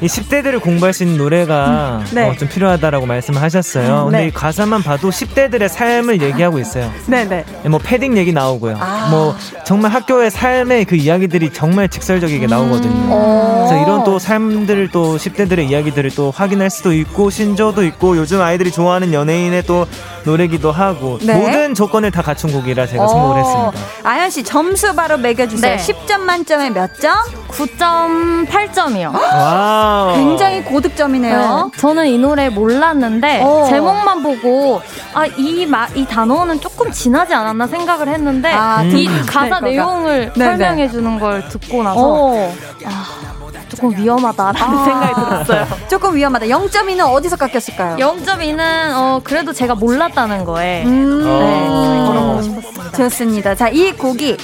[0.00, 2.28] 이 10대들을 공부할 수 있는 노래가 음, 네.
[2.28, 4.04] 어, 좀 필요하다라고 말씀을 하셨어요.
[4.04, 4.26] 근데 네.
[4.26, 6.92] 이 가사만 봐도 10대들의 삶을 얘기하고 있어요.
[7.06, 7.44] 네네.
[7.62, 7.68] 네.
[7.68, 8.76] 뭐 패딩 얘기 나오고요.
[8.78, 9.08] 아.
[9.10, 12.92] 뭐 정말 학교의 삶의 그 이야기들이 정말 직설적이게 나오거든요.
[12.92, 13.56] 음.
[13.66, 18.70] 그래서 이런 또 삶들을 또 10대들의 이야기들을 또 확인할 수도 있고 신조도 있고 요즘 아이들이
[18.70, 19.86] 좋아하는 연예인의 또
[20.24, 21.34] 노래기도 하고 네.
[21.34, 23.72] 모든 조건을 다 갖춘 곡이라 제가 선곡을 했습니다.
[24.02, 25.76] 아연 씨 점수 바로 매겨주세요.
[25.76, 25.78] 네.
[26.06, 27.16] 10점 만점에 몇 점?
[27.48, 29.12] 9.8점이요.
[29.12, 30.12] 와.
[30.14, 31.70] 굉장히 고득점이네요.
[31.72, 31.78] 네.
[31.78, 33.46] 저는 이 노래 몰랐는데 오.
[33.46, 33.66] 어.
[33.68, 34.80] 제목만 보고
[35.14, 40.44] 아이 이 단어는 조금 지나지 않았나 생각을 했는데 아, 이 가사 내용을 네, 네.
[40.44, 42.54] 설명해 주는 걸 듣고 나서 어.
[42.84, 43.04] 아,
[43.68, 45.14] 조금 위험하다라는 아~ 생각이
[45.46, 45.66] 들었어요.
[45.88, 46.46] 조금 위험하다.
[46.46, 47.96] 0.2는 어디서 깎였을까요?
[47.96, 48.60] 0.2는
[48.94, 52.96] 어, 그래도 제가 몰랐다는 거에 음~ 네, 걸어보고 싶었습니다.
[52.96, 53.54] 좋습니다.
[53.54, 54.36] 자, 이 곡이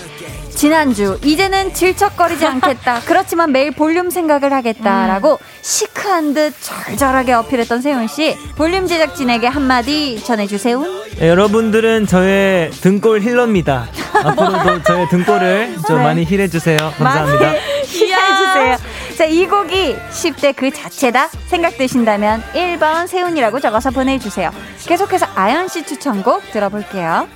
[0.54, 3.00] 지난주 이제는 질척거리지 않겠다.
[3.06, 5.46] 그렇지만 매일 볼륨 생각을 하겠다라고 음.
[5.62, 8.36] 시크한 듯 절절하게 어필했던 세훈 씨.
[8.56, 10.82] 볼륨 제작진에게 한마디 전해주세요.
[11.18, 13.88] 네, 여러분들은 저의 등골 힐러입니다.
[14.24, 16.02] 앞으로도 저의 등골을 좀 네.
[16.02, 16.76] 많이 힐해주세요.
[16.98, 17.52] 감사합니다.
[17.84, 18.76] 힐해주세요.
[19.16, 24.50] 자, 이 곡이 10대 그 자체다 생각되신다면 1번 세훈이라고 적어서 보내주세요.
[24.86, 27.28] 계속해서 아연 씨 추천곡 들어볼게요.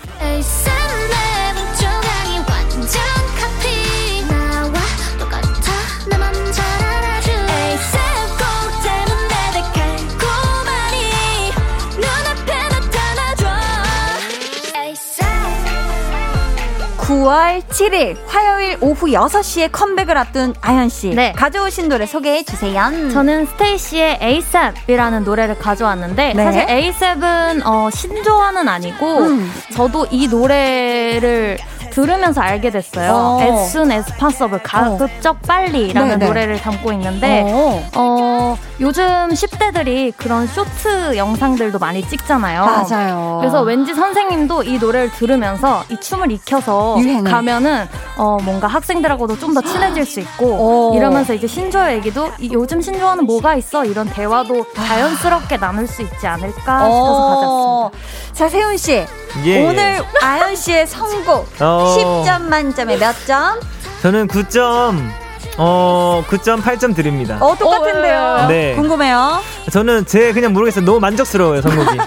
[17.06, 21.10] 9월 7일 화요일 오후 6시에 컴백을 앞둔 아연 씨.
[21.10, 21.32] 네.
[21.36, 22.82] 가져오신 노래 소개해 주세요.
[23.12, 26.44] 저는 스테이시의 ASAP이라는 노래를 가져왔는데 네.
[26.44, 29.52] 사실 ASAP은 어, 신조어는 아니고 음.
[29.72, 31.58] 저도 이 노래를
[32.00, 33.10] 들으면서 알게 됐어요.
[33.14, 33.40] 어.
[33.40, 36.16] As soon as possible, 가급적 빨리라는 네네.
[36.18, 36.26] 네.
[36.26, 37.88] 노래를 담고 있는데, 어.
[37.94, 42.66] 어, 요즘 10대들이 그런 쇼트 영상들도 많이 찍잖아요.
[42.66, 43.38] 맞아요.
[43.40, 47.30] 그래서 왠지 선생님도 이 노래를 들으면서 이 춤을 익혀서 유행을.
[47.30, 47.88] 가면은,
[48.18, 50.96] 어, 뭔가 학생들하고도 좀 더 친해질 수 있고, 어.
[50.98, 53.86] 이러면서 이제 신조어 얘기도, 요즘 신조어는 뭐가 있어?
[53.86, 54.84] 이런 대화도 아.
[54.84, 56.50] 자연스럽게 나눌 수 있지 않을까
[56.84, 57.98] 싶어서 가져왔습니다.
[58.34, 59.02] 자, 세훈 씨.
[59.44, 59.66] 예.
[59.66, 61.46] 오늘 아연 씨의 선곡.
[61.60, 61.85] 어.
[61.94, 63.60] 10점 만점에 몇 점?
[64.02, 65.25] 저는 9점.
[65.58, 67.38] 어, 9.8점 드립니다.
[67.40, 68.46] 어, 똑같은데요.
[68.48, 68.74] 네.
[68.74, 69.40] 궁금해요.
[69.70, 70.84] 저는 제 그냥 모르겠어요.
[70.84, 71.98] 너무 만족스러워요, 선곡이.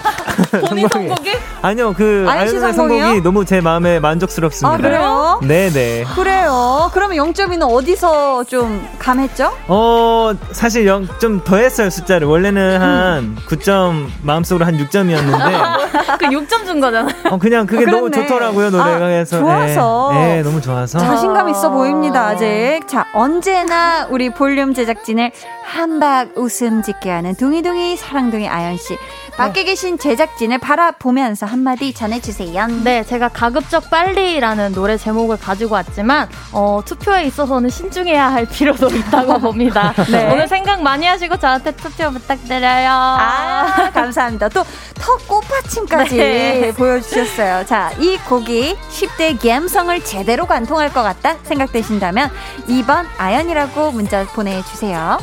[0.68, 1.32] 본인 선곡이?
[1.62, 4.74] 아니요, 그 아이언의 선곡이 너무 제 마음에 만족스럽습니다.
[4.74, 5.40] 아, 그래요?
[5.42, 6.04] 네 네.
[6.14, 6.90] 그래요.
[6.94, 9.52] 그러면 0점이는 어디서 좀 감했죠?
[9.68, 12.26] 어, 사실 0, 좀 더했어요, 숫자를.
[12.26, 13.36] 원래는 한 음.
[13.46, 15.90] 9점, 마음속으로 한 6점이었는데.
[16.18, 17.14] 그 6점 준 거잖아요.
[17.30, 19.06] 어, 그냥 그게 어, 너무 좋더라고요, 노래가.
[19.06, 20.10] 아, 서 좋아서.
[20.14, 20.98] 네, 네, 너무 좋아서.
[20.98, 22.80] 자신감 있어 보입니다, 아직.
[22.86, 25.30] 자, 언 제나 우리 볼륨 제작진을
[25.70, 28.98] 한박 웃음 짓게 하는 둥이둥이 사랑둥이 아연씨.
[29.36, 32.66] 밖에 계신 제작진을 바라보면서 한마디 전해주세요.
[32.84, 39.38] 네, 제가 가급적 빨리라는 노래 제목을 가지고 왔지만 어, 투표에 있어서는 신중해야 할 필요도 있다고
[39.38, 39.94] 봅니다.
[40.10, 40.30] 네.
[40.30, 42.90] 오늘 생각 많이 하시고 저한테 투표 부탁드려요.
[42.90, 44.48] 아, 감사합니다.
[44.48, 44.64] 또
[45.00, 46.72] 턱 꽃받침까지 네.
[46.72, 47.64] 보여주셨어요.
[47.64, 52.30] 자, 이 곡이 10대 감성을 제대로 관통할 것 같다 생각되신다면
[52.68, 55.18] 2번 아연이라고 문자 보내주세요.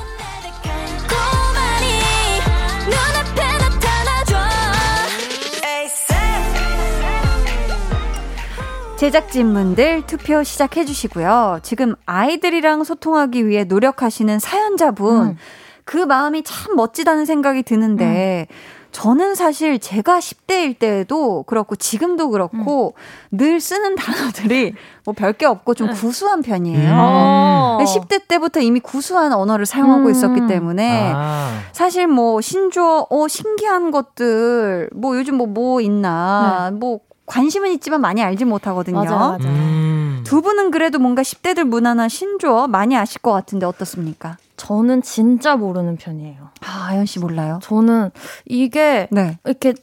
[8.98, 11.60] 제작진분들 투표 시작해 주시고요.
[11.62, 15.38] 지금 아이들이랑 소통하기 위해 노력하시는 사연자분, 음.
[15.86, 18.56] 그 마음이 참 멋지다는 생각이 드는데, 음.
[18.92, 23.38] 저는 사실 제가 10대일 때도 그렇고 지금도 그렇고 음.
[23.38, 24.74] 늘 쓰는 단어들이
[25.06, 25.94] 뭐 별게 없고 좀 음.
[25.94, 27.78] 구수한 편이에요.
[27.80, 27.86] 음.
[27.86, 30.10] 10대 때부터 이미 구수한 언어를 사용하고 음.
[30.10, 31.60] 있었기 때문에 아.
[31.74, 36.80] 사실 뭐 신조어, 어, 신기한 것들 뭐 요즘 뭐뭐 뭐 있나 네.
[36.80, 38.98] 뭐 관심은 있지만 많이 알지 못하거든요.
[38.98, 39.48] 맞아, 맞아.
[39.48, 40.24] 음.
[40.26, 44.38] 두 분은 그래도 뭔가 10대들 문화나 신조어 많이 아실 것 같은데 어떻습니까?
[44.58, 46.50] 저는 진짜 모르는 편이에요.
[46.66, 47.60] 아, 아연 씨 몰라요?
[47.62, 48.10] 저는
[48.46, 49.38] 이게 네.
[49.46, 49.74] 이렇게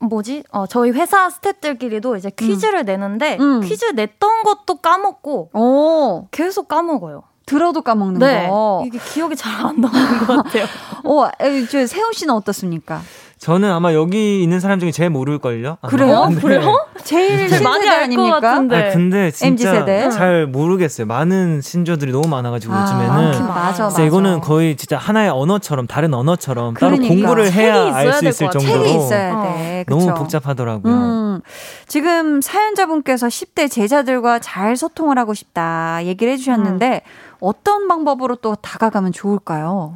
[0.00, 0.42] 뭐지?
[0.50, 2.86] 어, 저희 회사 스태프들끼리도 이제 퀴즈를 음.
[2.86, 3.60] 내는데 음.
[3.60, 6.26] 퀴즈 냈던 것도 까먹고 오.
[6.30, 7.22] 계속 까먹어요.
[7.46, 8.48] 들어도 까먹는 네.
[8.48, 8.82] 거.
[8.86, 10.64] 이게 기억이 잘 안 나는 것 같아요.
[11.04, 11.28] 어,
[11.70, 13.00] 저 세훈 씨는 어떻습니까?
[13.42, 15.78] 저는 아마 여기 있는 사람 중에 제일 모를걸요?
[15.88, 16.28] 그래요?
[16.28, 16.40] 네.
[16.40, 16.86] 그래요?
[17.02, 18.76] 제일 많이 알것 같은데.
[18.76, 21.08] 아, 근데 진짜 잘 모르겠어요.
[21.08, 23.48] 많은 신조들이 너무 많아가지고 아, 요즘에는.
[23.48, 24.02] 맞아, 맞아.
[24.04, 27.02] 이거는 거의 진짜 하나의 언어처럼 다른 언어처럼 그러니까.
[27.02, 29.84] 따로 공부를 해야 알 수 있을 정도로 책이 있어야 돼.
[29.88, 29.92] 어.
[29.92, 30.94] 너무 복잡하더라고요.
[30.94, 31.40] 음.
[31.88, 37.31] 지금 사연자분께서 10대 제자들과 잘 소통을 하고 싶다 얘기를 해주셨는데 음.
[37.42, 39.94] 어떤 방법으로 또 다가가면 좋을까요?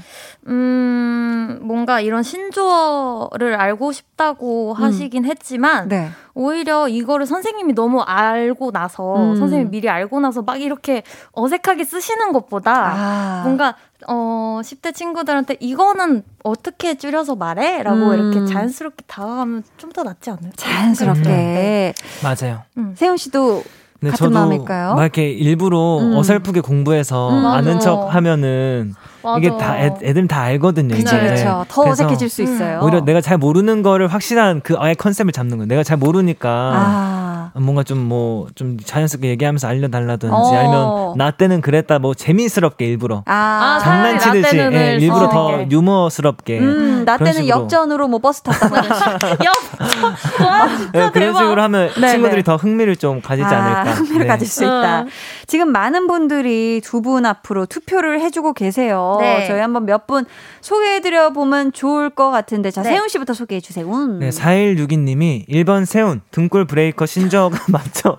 [0.49, 4.83] 음, 뭔가 이런 신조어를 알고 싶다고 음.
[4.83, 6.09] 하시긴 했지만, 네.
[6.35, 9.37] 오히려 이거를 선생님이 너무 알고 나서, 음.
[9.37, 13.43] 선생님이 미리 알고 나서 막 이렇게 어색하게 쓰시는 것보다, 아.
[13.45, 13.77] 뭔가,
[14.09, 17.83] 어, 10대 친구들한테 이거는 어떻게 줄여서 말해?
[17.85, 18.15] 라고 음.
[18.33, 20.51] 이렇게 자연스럽게 다가가면 좀 더 낫지 않을까?
[20.57, 21.23] 자연스럽게.
[21.23, 21.95] 네.
[22.23, 22.63] 맞아요.
[22.77, 22.93] 음.
[22.97, 23.63] 세훈 씨도
[24.01, 24.95] 네, 같은 마음일까요?
[24.95, 26.17] 막 이렇게 일부러 음.
[26.17, 29.39] 어설프게 공부해서 음, 아는 척 하면은 맞아.
[29.39, 30.95] 이게 다 애, 애들 다 알거든요.
[30.95, 31.29] 그쵸, 이제.
[31.35, 31.65] 그쵸.
[31.69, 32.81] 더 어색해질 수 있어요.
[32.83, 35.69] 오히려 내가 잘 모르는 거를 확실한 그 아예 컨셉을 잡는 거예요.
[35.69, 37.26] 내가 잘 모르니까 아.
[37.55, 40.59] 뭔가 좀 뭐좀 뭐, 좀 자연스럽게 얘기하면서 알려달라든지 어.
[40.59, 43.79] 아니면 나 때는 그랬다 뭐 재미스럽게 일부러 아.
[43.83, 47.49] 장난치듯이 예, 일부러 더 유머스럽게 음, 나 때는 식으로.
[47.49, 50.05] 역전으로 뭐 버스 탔다 역전
[50.47, 52.13] 와 진짜 네, 그런 식으로 하면 네네.
[52.13, 54.27] 친구들이 더 흥미를 좀 가지지 아, 않을까 흥미를 네.
[54.27, 55.05] 가질 수 있다.
[55.47, 55.49] 어.
[55.49, 59.17] 지금 많은 분들이 두 분 앞으로 투표를 해주고 계세요.
[59.21, 59.47] 네.
[59.47, 60.25] 저희 한번 몇 분
[60.61, 62.91] 소개해드려 보면 좋을 것 같은데 자 네.
[62.91, 63.87] 세훈 씨부터 소개해 주세요.
[63.93, 64.19] 음.
[64.19, 68.19] 네, 4162님이 1번 세훈 등골 브레이커 신조어가 맞죠?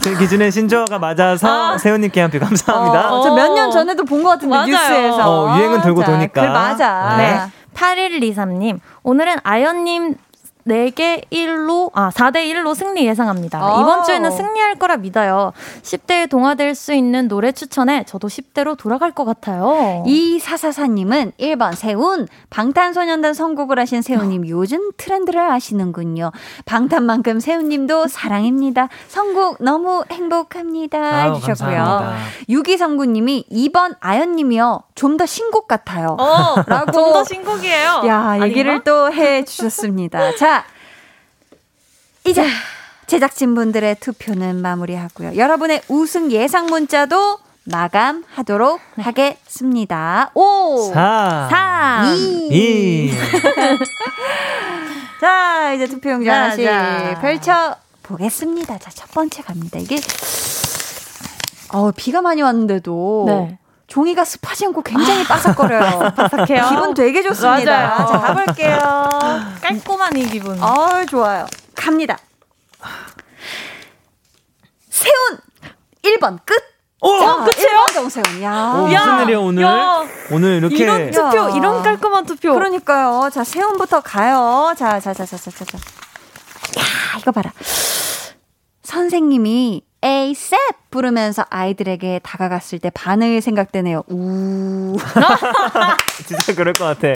[0.00, 1.78] 제 기준에 신조어가 맞아서 아.
[1.78, 3.12] 세훈님께 한 표 감사합니다.
[3.12, 4.66] 어, 저몇 년 전에도 본 것 같은데 맞아요.
[4.68, 6.40] 뉴스에서 어, 유행은 돌고 도니까.
[6.42, 7.16] 그래, 맞아.
[7.16, 7.40] 네.
[7.74, 10.14] 8123님 오늘은 아연님
[10.70, 13.58] 4개 1로, 아, 4대 1로 승리 예상합니다.
[13.76, 13.80] 오.
[13.80, 15.52] 이번 주에는 승리할 거라 믿어요.
[15.82, 20.04] 10대에 동화될 수 있는 노래 추천에 저도 10대로 돌아갈 것 같아요.
[20.06, 26.30] 이사사사님은 1번 세운, 방탄소년단 선곡을 하신 세훈님 요즘 트렌드를 아시는군요.
[26.66, 28.88] 방탄만큼 세훈님도 사랑입니다.
[29.08, 30.98] 선곡 너무 행복합니다.
[30.98, 32.12] 아유, 해주셨고요.
[32.48, 34.82] 6239님이 2번 아연님이요.
[34.94, 36.16] 좀 더 신곡 같아요.
[36.18, 36.92] 어, 라고.
[36.92, 38.02] 좀 더 신곡이에요.
[38.06, 38.84] 야, 얘기를 아닌가?
[38.90, 40.36] 또 해주셨습니다.
[40.36, 40.59] 자,
[42.26, 42.46] 이제
[43.06, 45.36] 제작진분들의 투표는 마무리하고요.
[45.36, 49.02] 여러분의 우승 예상 문자도 마감하도록 네.
[49.04, 50.30] 하겠습니다.
[50.34, 52.48] 5, 4, 3, 2.
[52.50, 53.12] 2.
[55.20, 56.66] 자, 이제 투표 용지 하나씩
[57.20, 58.78] 펼쳐 보겠습니다.
[58.78, 59.78] 자, 첫 번째 갑니다.
[59.78, 59.96] 이게
[61.72, 63.58] 어, 비가 많이 왔는데도 네.
[63.86, 66.12] 종이가 습하지 않고 굉장히 바삭거려요.
[66.16, 66.68] 바삭해요.
[66.70, 67.72] 기분 되게 좋습니다.
[67.88, 68.06] 맞아요.
[68.06, 68.78] 자, 가볼게요.
[69.60, 70.62] 깔끔한 이 기분.
[70.62, 71.46] 어, 좋아요.
[71.80, 72.18] 갑니다.
[74.90, 75.14] 세운
[76.02, 76.54] 1번 끝.
[77.02, 77.86] 오, 자, 끝이에요?
[77.94, 78.42] 정세훈.
[78.42, 78.74] 야.
[78.76, 79.62] 오, 무슨 야, 일이야 오늘?
[79.62, 80.02] 야.
[80.30, 81.56] 오늘 이렇게 이런 투표, 야.
[81.56, 82.52] 이런 깔끔한 투표.
[82.52, 83.30] 그러니까요.
[83.32, 84.74] 자, 세훈부터 가요.
[84.76, 85.64] 자, 자, 자, 자, 자, 자.
[85.64, 85.78] 자.
[85.78, 87.50] 야, 이거 봐라.
[88.82, 90.58] 선생님이 에이셉
[90.90, 94.02] 부르면서 아이들에게 다가갔을 때 반응이 생각되네요.
[94.08, 94.96] 우.
[96.26, 97.08] 진짜 그럴 것 같아.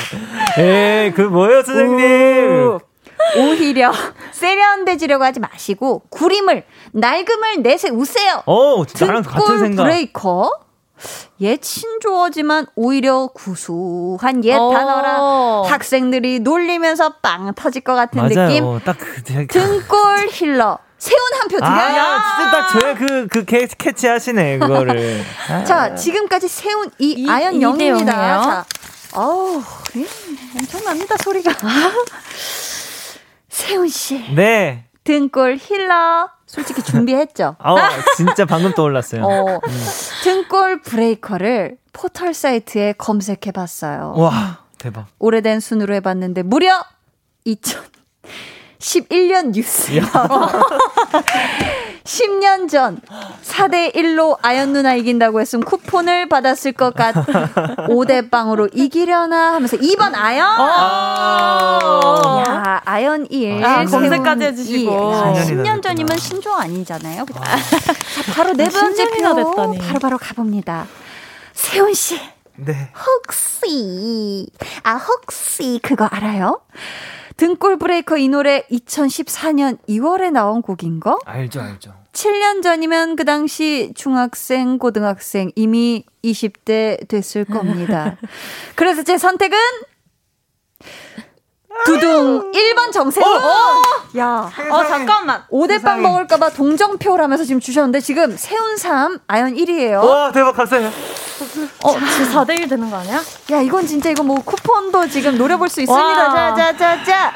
[0.59, 2.79] 에이, 그 뭐예요, 선생님?
[2.79, 2.94] 우.
[3.37, 3.93] 오히려
[4.33, 8.43] 세련되지려고 하지 마시고 구림을 낡음을 내세우세요.
[8.47, 9.85] 어, 나랑 같은 생각.
[9.85, 10.51] breaker.
[11.41, 14.71] 옛 신조어지만 오히려 구수한 옛 어.
[14.73, 18.49] 단어라 학생들이 놀리면서 빵 터질 것 같은 맞아요.
[18.49, 18.81] 느낌.
[18.85, 20.79] 딱 그, 등골 healer.
[20.97, 21.71] 세운 한 표 드려요.
[22.01, 25.23] 아, 진짜 딱 저의 그, 그 캐, catch 하시네, 그거를.
[25.67, 28.13] 자, 지금까지 세운 이, 이 아연 영입니다.
[28.43, 28.65] 자,
[29.15, 29.61] 어우,
[29.97, 30.07] 예,
[30.59, 31.53] 엄청납니다, 소리가.
[33.55, 34.35] 세훈 씨.
[34.35, 34.85] 네.
[35.05, 36.29] 등골 힐러.
[36.45, 37.55] 솔직히 준비했죠.
[37.61, 37.77] 아,
[38.17, 39.23] 진짜 방금 떠올랐어요.
[39.25, 39.85] 어, 음.
[40.25, 44.15] 등골 브레이커를 포털 사이트에 검색해 봤어요.
[44.17, 45.07] 와, 대박.
[45.21, 46.85] 오래된 순으로 해 봤는데 무려
[47.47, 50.03] 2011년 뉴스요.
[52.05, 53.01] 10년 전
[53.43, 57.15] 4대 1로 아연 누나 이긴다고 했으면 쿠폰을 받았을 것 같.
[57.89, 60.47] 5대 빵으로 이기려나 하면서 2번 아연.
[60.61, 62.43] 어.
[62.47, 63.65] 야, 아연 1.
[63.65, 64.91] 아, 검색까지 해 주시고.
[64.93, 67.25] 10년 전이면 신조 아니잖아요.
[67.37, 67.57] 아.
[67.57, 69.35] 자, 바로 네 번째 표.
[69.35, 69.79] 됐다니.
[69.79, 70.87] 바로 바로 가 봅니다.
[71.55, 72.21] 세훈 씨.
[72.57, 72.91] 네.
[72.95, 74.47] 혹시
[74.85, 76.61] 아 혹시 그거 알아요?
[77.37, 81.19] 등골 브레이커 이 노래 2014년 2월에 나온 곡인가?
[81.25, 81.95] 알죠, 알죠.
[82.13, 88.17] 7년 전이면 그 당시 중학생, 고등학생 이미 20대 됐을 겁니다.
[88.77, 89.59] 그래서 제 선택은
[91.85, 93.27] 두둥 1번 정세훈.
[93.27, 93.83] 어, 어.
[94.19, 95.45] 야, 어 잠깐만.
[95.51, 100.03] 5대빵 먹을까 봐 동정표라면서 지금 주셨는데 지금 세훈 3, 아연 1이에요.
[100.03, 100.89] 와 대박 감사해요.
[100.89, 103.21] 어, 지금 4대 1 되는 거 아니야?
[103.53, 106.33] 야, 이건 진짜 이거 뭐 쿠폰도 지금 노려볼 수 있습니다.
[106.35, 107.33] 자, 자, 자, 자.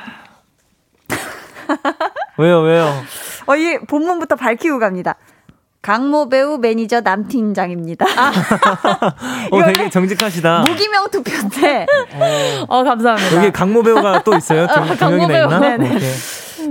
[2.39, 3.03] 왜요, 왜요?
[3.47, 5.17] 어, 이 본문부터 밝히고 갑니다.
[5.89, 8.05] 강모 배우 매니저 남팀장입니다.
[8.15, 8.31] 아.
[9.51, 10.65] 어, 되게 정직하시다.
[10.69, 11.87] 무기명 투표인데.
[12.13, 13.37] 어, 어, 감사합니다.
[13.37, 14.67] 여기 강모 배우가 또 있어요?
[14.67, 15.59] 두, 두 명이나 있나?
[15.61, 15.99] 네네.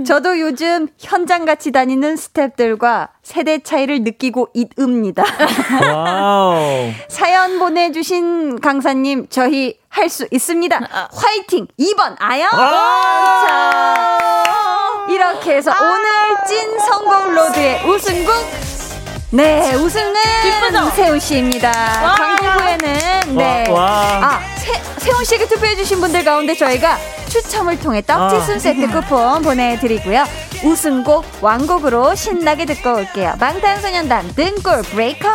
[0.06, 5.24] 저도 요즘 현장 같이 다니는 스탭들과 세대 차이를 느끼고 있습니다.
[7.08, 10.78] 사연 보내주신 강사님, 저희 할 수 있습니다.
[11.12, 11.66] 화이팅!
[11.80, 12.48] 2번, 아영!
[12.50, 14.44] 자,
[15.10, 16.04] 이렇게 해서 오늘
[16.46, 18.67] 찐 성공 로드의 우승국
[19.30, 20.90] 네, 우승은 기쁘죠?
[20.96, 21.70] 세운 씨입니다.
[22.16, 23.64] 광고 후에는 네.
[23.68, 24.20] 와, 와.
[24.22, 26.96] 아, 세, 세운 씨에게 투표해 주신 분들 가운데 저희가
[27.28, 28.58] 추첨을 통해 떡튀순 아.
[28.58, 30.24] 세트 쿠폰 보내 드리고요.
[30.64, 33.34] 우승곡 완곡으로 신나게 듣고 올게요.
[33.38, 35.28] 방탄소년단 등골 breaker.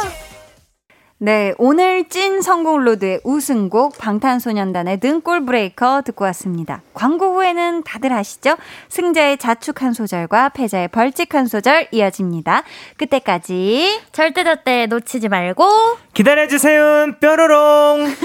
[1.26, 6.82] 네, 오늘 찐 선곡 로드의 우승곡 방탄소년단의 등골 breaker 듣고 왔습니다.
[6.94, 8.58] 광고 후에는 다들 아시죠?
[8.90, 12.64] 승자의 자축 한 소절과 패자의 벌칙 한 소절 이어집니다.
[12.98, 15.66] 그때까지 절대 절대 놓치지 말고
[16.14, 17.14] 기다려 주세요.
[17.22, 18.16] 뾰로롱.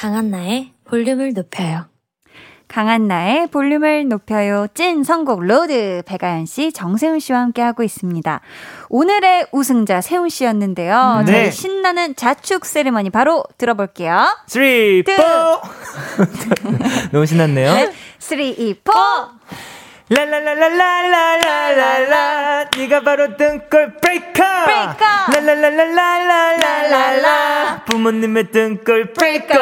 [0.00, 1.84] 강한나의 볼륨을 높여요.
[2.68, 4.66] 강한나의 볼륨을 높여요.
[4.72, 8.40] 찐 선곡 로드 백아연 씨, 정세운 씨와 함께 하고 있습니다.
[8.88, 11.24] 오늘의 우승자 세운 씨였는데요.
[11.26, 11.32] 네.
[11.32, 14.38] 저희 신나는 자축 세리머니 바로 들어볼게요.
[14.46, 15.60] 3, 4.
[17.12, 17.74] 너무 신났네요.
[17.74, 17.92] 네.
[18.18, 18.92] 3, 2, 4.
[21.30, 24.42] 라라라라라라라라 네가 바로 등골 breaker
[25.32, 29.54] 라라라라라라라라 부모님의 등골 브레이커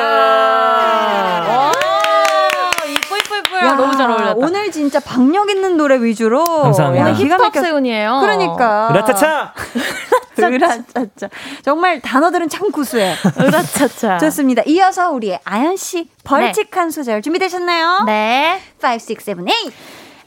[3.61, 4.34] 야, 너무 잘 어울렸다.
[4.36, 6.44] 오늘 진짜 박력 있는 노래 위주로.
[6.44, 7.07] 감사합니다.
[7.07, 8.20] 오늘 힙합 세운이에요.
[8.20, 8.88] 그러니까.
[8.92, 9.53] 으라차차.
[10.38, 11.28] 으라차차.
[11.62, 13.16] 정말 단어들은 참 구수해.
[13.36, 14.18] 으라차차.
[14.18, 14.62] 좋습니다.
[14.66, 16.92] 이어서 우리의 아연 씨 벌칙한 네.
[16.92, 18.05] 소절 준비되셨나요?
[18.07, 18.61] 네.
[18.80, 19.44] 5, 6, 7, 8.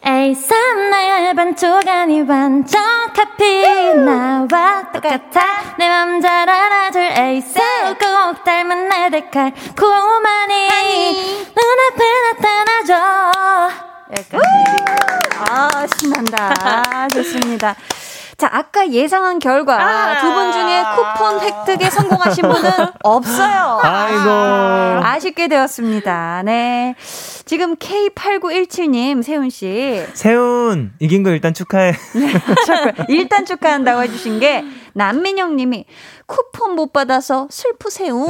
[0.04, 2.82] 에이삼 나의 반쪽아니 완전
[3.14, 3.94] 카피.
[3.96, 5.76] 나와 똑같아.
[5.78, 7.02] 내 맘 잘 알아줄.
[7.02, 7.60] 에이스
[8.00, 10.70] 꼭 닮은 나의 달콤하니.
[11.56, 12.02] 눈앞에
[12.34, 13.72] 나타나줘.
[14.18, 14.44] 여기까지.
[15.50, 17.08] 아 신난다.
[17.14, 17.76] 좋습니다
[18.42, 22.72] 자, 아까 예상한 결과 아~ 두분 중에 쿠폰 획득에 성공하신 분은
[23.04, 23.80] 없어요.
[23.86, 25.06] 아이고.
[25.06, 26.42] 아쉽게 되었습니다.
[26.44, 26.96] 네.
[27.46, 30.08] 지금 K8917님, 세훈씨.
[30.14, 31.92] 세훈, 이긴 거 일단 축하해.
[32.16, 32.34] 네,
[33.10, 34.64] 일단 축하한다고 해주신 게,
[34.94, 35.86] 남민영 님이
[36.26, 38.26] 쿠폰 못 받아서 슬프세요.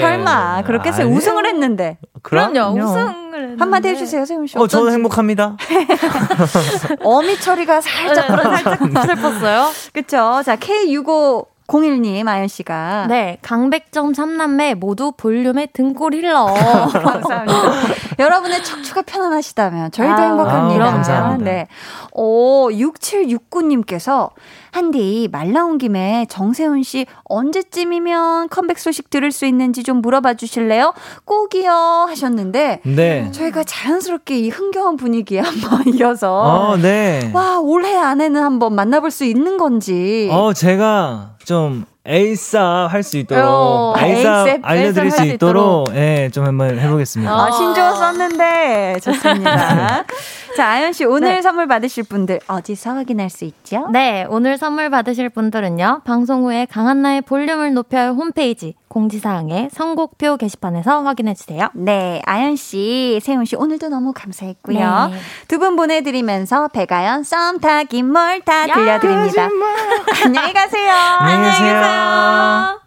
[0.00, 1.98] 설마 그렇게 해서 우승을 했는데.
[2.22, 2.52] 그럼요.
[2.52, 2.82] 그럼요.
[2.84, 3.56] 우승을 했는데.
[3.58, 4.58] 한마디 해주세요, 세훈 씨.
[4.58, 5.56] 어, 저는 행복합니다.
[7.02, 9.70] 어미 처리가 살짝 네, 살짝 슬펐어요.
[9.92, 10.42] 그쵸.
[10.44, 13.06] 자, K65 01님, 아연 씨가.
[13.08, 16.46] 네, 강백점 3남매 모두 볼륨의 등골 힐러.
[16.92, 17.72] 감사합니다.
[18.18, 20.84] 여러분의 척추가 편안하시다면 저희도 아, 행복합니다.
[20.84, 21.50] 아, 감사합니다.
[21.50, 21.66] 네.
[22.12, 24.30] 오, 6769님께서
[24.72, 30.92] 한디 말 나온 김에 정세운 씨 언제쯤이면 컴백 소식 들을 수 있는지 좀 물어봐 주실래요?
[31.24, 33.30] 꼭이요 하셨는데 네.
[33.32, 37.30] 저희가 자연스럽게 이 흥겨운 분위기에 한번 이어서 어, 네.
[37.32, 40.28] 와 올해 안에는 한번 만나볼 수 있는 건지.
[40.30, 46.44] 어 제가 좀 ASAP 할 수 있도록 어, ASAP 알려드릴 수 있도록 예, 네, 좀
[46.44, 47.32] 한번 해보겠습니다.
[47.32, 50.04] 아, 신조어 썼는데 좋습니다.
[50.56, 51.42] 자, 아연 씨 오늘 네.
[51.42, 53.88] 선물 받으실 분들 어디서 확인할 수 있죠?
[53.92, 56.00] 네, 오늘 선물 받으실 분들은요.
[56.04, 61.68] 방송 후에 강한나의 볼륨을 높여요 홈페이지 공지사항의 선곡표 게시판에서 확인해 주세요.
[61.74, 65.10] 네, 아연 씨, 세훈 씨 오늘도 너무 감사했고요.
[65.12, 65.18] 네.
[65.48, 69.50] 두분 보내드리면서 백아연 썸 타기 뭘다 들려드립니다.
[70.24, 70.92] 안녕히 가세요.
[70.92, 72.86] 안녕히 계세요.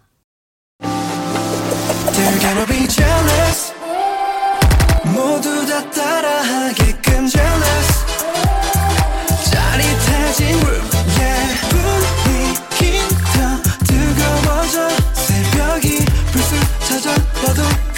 [5.13, 6.88] 모두 다 따라하게
[17.41, 17.88] Pardon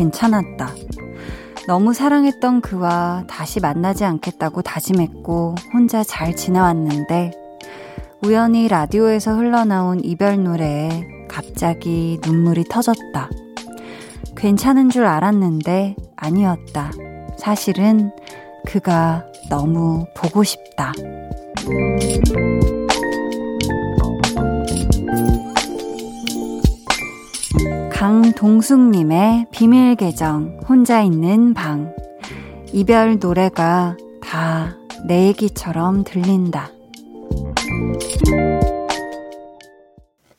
[0.00, 0.70] 괜찮았다.
[1.68, 7.32] 너무 사랑했던 그와 다시 만나지 않겠다고 다짐했고, 혼자 잘 지나왔는데,
[8.22, 13.28] 우연히 라디오에서 흘러나온 이별 노래에 갑자기 눈물이 터졌다.
[14.36, 16.92] 괜찮은 줄 알았는데, 아니었다.
[17.36, 18.10] 사실은
[18.66, 20.94] 그가 너무 보고 싶다.
[28.00, 31.94] 강동숙님의 비밀 계정, 혼자 있는 방.
[32.72, 34.74] 이별 노래가 다
[35.06, 36.70] 내 얘기처럼 들린다.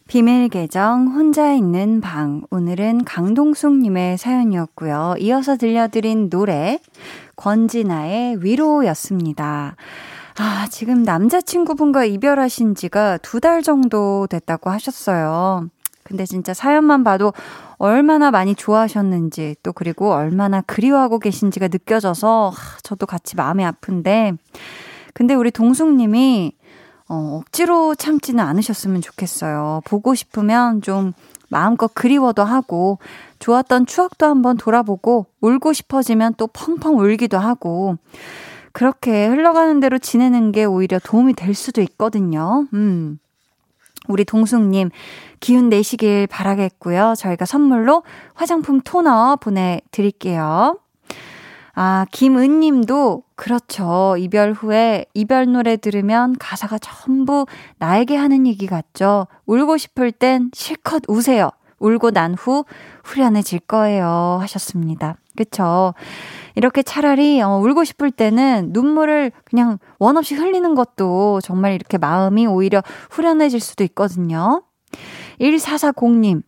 [0.07, 2.41] 비밀 계정, 혼자 있는 방.
[2.49, 5.17] 오늘은 강동숙님의 사연이었고요.
[5.19, 6.79] 이어서 들려드린 노래,
[7.35, 9.75] 권진아의 위로였습니다.
[10.39, 15.69] 아, 지금 남자친구분과 이별하신 지가 두 달 정도 됐다고 하셨어요.
[16.11, 17.31] 근데 진짜 사연만 봐도
[17.77, 24.33] 얼마나 많이 좋아하셨는지 또 그리고 얼마나 그리워하고 계신지가 느껴져서 하, 저도 같이 마음이 아픈데
[25.13, 26.51] 근데 우리 동숙님이
[27.07, 29.81] 어, 억지로 참지는 않으셨으면 좋겠어요.
[29.85, 31.13] 보고 싶으면 좀
[31.49, 32.99] 마음껏 그리워도 하고
[33.39, 37.97] 좋았던 추억도 한번 돌아보고 울고 싶어지면 또 펑펑 울기도 하고
[38.73, 42.67] 그렇게 흘러가는 대로 지내는 게 오히려 도움이 될 수도 있거든요.
[42.73, 43.17] 음.
[44.07, 44.89] 우리 동숙님,
[45.39, 47.13] 기운 내시길 바라겠고요.
[47.17, 50.77] 저희가 선물로 화장품 토너 보내드릴게요.
[51.73, 54.15] 아, 김은 님도, 그렇죠.
[54.17, 57.45] 이별 후에 이별 노래 들으면 가사가 전부
[57.77, 59.27] 나에게 하는 얘기 같죠.
[59.45, 61.49] 울고 싶을 땐 실컷 우세요.
[61.79, 62.65] 울고 난 후
[63.03, 64.37] 후련해질 거예요.
[64.41, 65.15] 하셨습니다.
[65.35, 65.93] 그쵸.
[66.55, 72.47] 이렇게 차라리 어, 울고 싶을 때는 눈물을 그냥 원 없이 흘리는 것도 정말 이렇게 마음이
[72.47, 74.63] 오히려 후련해질 수도 있거든요.
[75.39, 76.43] 1440님.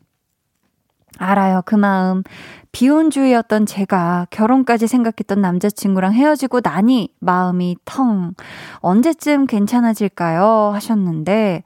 [1.19, 2.23] 알아요, 그 마음.
[2.71, 8.33] 비혼주의였던 제가 결혼까지 생각했던 남자친구랑 헤어지고 나니 마음이 텅.
[8.77, 10.71] 언제쯤 괜찮아질까요?
[10.73, 11.63] 하셨는데,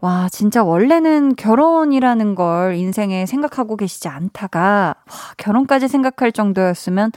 [0.00, 7.10] 와, 진짜 원래는 결혼이라는 걸 인생에 생각하고 계시지 않다가, 와, 결혼까지 생각할 정도였으면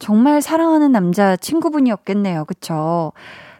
[0.00, 2.46] 정말 사랑하는 남자 친구분이었겠네요.
[2.46, 3.12] 그쵸?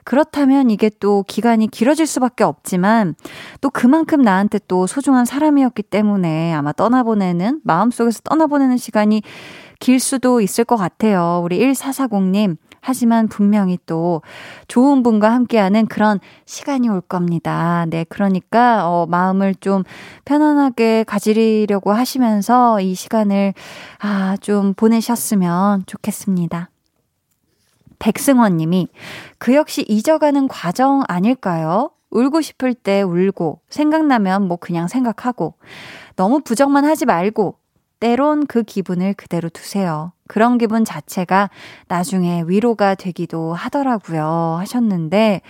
[0.05, 3.15] 그렇다면 이게 또 기간이 길어질 수밖에 없지만
[3.61, 9.23] 또 그만큼 나한테 또 소중한 사람이었기 때문에 아마 떠나보내는, 마음속에서 떠나보내는 시간이
[9.79, 11.43] 길 수도 있을 것 같아요.
[11.45, 12.57] 우리 1440님.
[12.81, 14.23] 하지만 분명히 또
[14.69, 17.87] 좋은 분과 함께하는 그런 시간이 올 겁니다.
[17.89, 19.85] 네, 그러니까 어, 마음을 좀
[20.25, 23.55] 편안하게 가지려고 하시면서 이 시간을
[24.01, 26.71] 아, 좀 보내셨으면 좋겠습니다.
[27.99, 28.89] 백승원 님이
[29.39, 31.91] 그 역시 잊어가는 과정 아닐까요?
[32.11, 35.55] 울고 싶을 때 울고, 생각나면 뭐 그냥 생각하고,
[36.17, 37.60] 너무 부정만 하지 말고,
[38.01, 40.13] 때론 그 기분을 그대로 두세요.
[40.27, 41.51] 그런 기분 자체가
[41.89, 44.57] 나중에 위로가 되기도 하더라고요.
[44.59, 45.43] 하셨는데,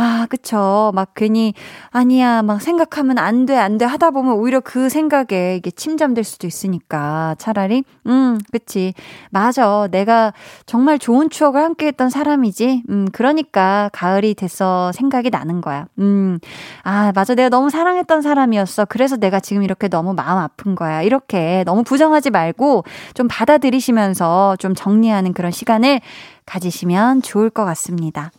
[0.00, 0.92] 아, 그쵸.
[0.94, 1.54] 막 괜히,
[1.90, 6.46] 아니야, 막 생각하면 안 돼, 안 돼 하다 보면 오히려 그 생각에 이게 침잠될 수도
[6.46, 8.94] 있으니까 차라리, 음, 그치.
[9.30, 9.88] 맞아.
[9.90, 10.32] 내가
[10.66, 12.84] 정말 좋은 추억을 함께 했던 사람이지.
[12.90, 15.86] 음, 그러니까 가을이 돼서 생각이 나는 거야.
[15.98, 16.38] 음,
[16.84, 17.34] 아, 맞아.
[17.34, 18.84] 내가 너무 사랑했던 사람이었어.
[18.84, 21.02] 그래서 내가 지금 이렇게 너무 마음 아픈 거야.
[21.02, 22.84] 이렇게 너무 부정하지 말고
[23.14, 26.00] 좀 받아들이시면서 좀 정리하는 그런 시간을
[26.46, 28.30] 가지시면 좋을 것 같습니다.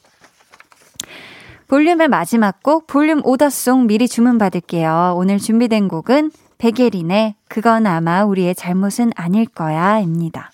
[1.70, 5.14] 볼륨의 마지막 곡 볼륨 오더송 미리 주문받을게요.
[5.16, 10.50] 오늘 준비된 곡은 백예린의 그건 아마 우리의 잘못은 아닐 거야 입니다.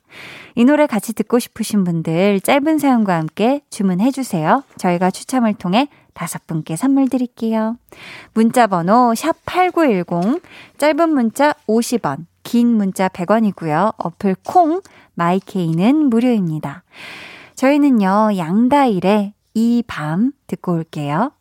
[0.56, 4.64] 이 노래 같이 듣고 싶으신 분들 짧은 사연과 함께 주문해 주세요.
[4.78, 7.78] 저희가 추첨을 통해 다섯 분께 선물 드릴게요.
[8.34, 10.42] 문자 번호 샵8910
[10.78, 13.94] 짧은 문자 50원 긴 문자 100원이고요.
[13.96, 14.82] 어플 콩
[15.14, 16.84] 마이케이는 무료입니다.
[17.56, 21.32] 저희는요, 양다일의 이 밤 듣고 올게요.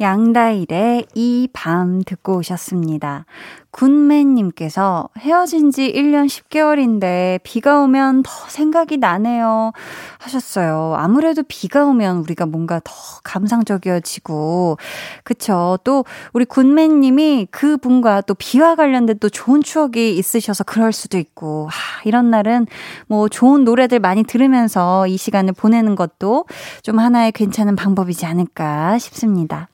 [0.00, 3.26] 양다일의 이 밤 듣고 오셨습니다.
[3.70, 9.72] 군맨님께서 헤어진 지 1년 10개월인데 비가 오면 더 생각이 나네요.
[10.18, 10.94] 하셨어요.
[10.96, 12.92] 아무래도 비가 오면 우리가 뭔가 더
[13.22, 14.78] 감상적이어지고,
[15.24, 15.78] 그쵸.
[15.84, 21.68] 또 우리 군맨님이 그 분과 또 비와 관련된 또 좋은 추억이 있으셔서 그럴 수도 있고,
[21.70, 22.66] 하, 이런 날은
[23.06, 26.44] 뭐 좋은 노래들 많이 들으면서 이 시간을 보내는 것도
[26.82, 29.68] 좀 하나의 괜찮은 방법이지 않을까 싶습니다.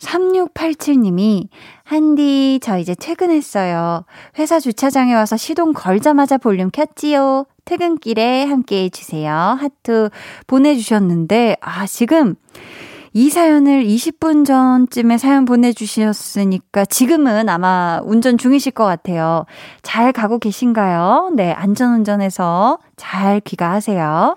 [0.00, 1.48] 3687님이,
[1.90, 4.04] 한디, 저 이제 퇴근했어요.
[4.38, 7.46] 회사 주차장에 와서 시동 걸자마자 볼륨 켰지요.
[7.64, 9.32] 퇴근길에 함께 해주세요.
[9.32, 10.08] 하트
[10.46, 12.36] 보내주셨는데, 아, 지금
[13.12, 19.46] 이 사연을 20분 전쯤에 사연 보내주셨으니까 지금은 아마 운전 중이실 것 같아요.
[19.82, 21.32] 잘 가고 계신가요?
[21.34, 24.36] 네, 안전운전해서 잘 귀가하세요.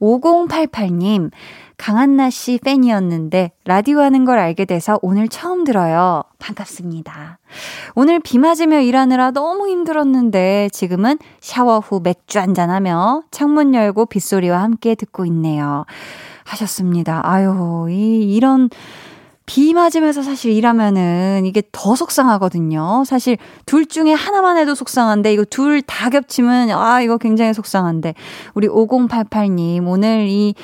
[0.00, 1.30] 5088님,
[1.78, 6.22] 강한나 씨 팬이었는데 라디오 하는 걸 알게 돼서 오늘 처음 들어요.
[6.38, 7.38] 반갑습니다.
[7.94, 14.62] 오늘 비 맞으며 일하느라 너무 힘들었는데 지금은 샤워 후 맥주 한잔 하며 창문 열고 빗소리와
[14.62, 15.84] 함께 듣고 있네요.
[16.44, 17.20] 하셨습니다.
[17.24, 18.70] 아유, 이, 이런
[19.44, 23.04] 비 맞으면서 사실 일하면은 이게 더 속상하거든요.
[23.06, 28.14] 사실 둘 중에 하나만 해도 속상한데 이거 둘 다 겹치면 아, 이거 굉장히 속상한데
[28.54, 30.54] 우리 5088님 오늘 이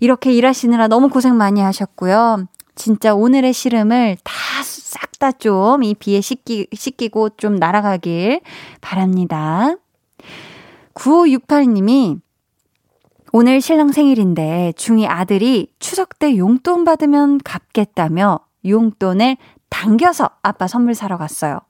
[0.00, 2.46] 이렇게 일하시느라 너무 고생 많이 하셨고요.
[2.74, 4.32] 진짜 오늘의 시름을 다
[4.88, 8.40] 싹 다 좀 이 비에 씻기, 씻기고 좀 날아가길
[8.80, 9.74] 바랍니다.
[10.94, 12.20] 9568님이
[13.32, 19.36] 오늘 신랑 생일인데 중이 아들이 추석 때 용돈 받으면 갚겠다며 용돈을
[19.68, 21.60] 당겨서 아빠 선물 사러 갔어요.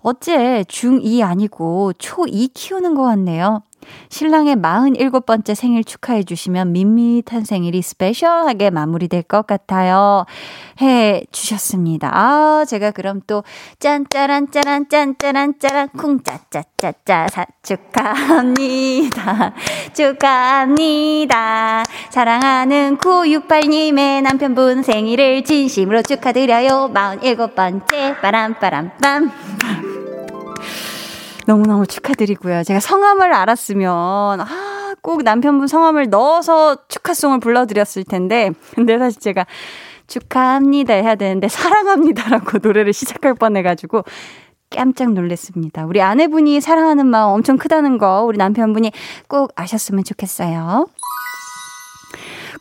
[0.00, 3.62] 어째 중2 아니고 초2 키우는 것 같네요.
[4.08, 10.26] 신랑의 47번째 생일 축하해 주시면 밋밋한 생일이 스페셜하게 마무리될 것 같아요.
[10.80, 12.10] 해 주셨습니다.
[12.12, 13.44] 아, 제가 그럼 또
[13.78, 19.54] 짠짜란 짜란 짠짜란 짜란 쿵짜짜짜짜 사 축하합니다.
[19.94, 21.84] 축하합니다.
[22.10, 26.90] 사랑하는 968님의 남편분 생일을 진심으로 축하드려요.
[26.92, 30.11] 47번째 빠람빠람빰
[31.46, 32.62] 너무너무 축하드리고요.
[32.64, 39.46] 제가 성함을 알았으면, 아, 꼭 남편분 성함을 넣어서 축하송을 불러드렸을 텐데, 근데 사실 제가
[40.06, 44.04] 축하합니다 해야 되는데, 사랑합니다라고 노래를 시작할 뻔 해가지고,
[44.70, 45.84] 깜짝 놀랐습니다.
[45.84, 48.92] 우리 아내분이 사랑하는 마음 엄청 크다는 거, 우리 남편분이
[49.28, 50.86] 꼭 아셨으면 좋겠어요.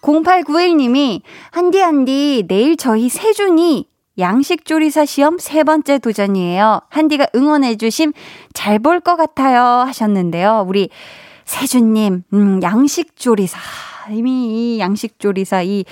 [0.01, 1.21] 0891님이,
[1.51, 3.90] 한디, 한디, 내일 저희 세준이
[4.21, 6.81] 양식조리사 시험 세 번째 도전이에요.
[6.89, 8.13] 한디가 응원해주심
[8.53, 9.61] 잘 볼 것 같아요.
[9.61, 10.63] 하셨는데요.
[10.67, 10.89] 우리
[11.45, 13.59] 세준님, 음, 양식조리사.
[14.09, 15.85] 이미 이 양식조리사 이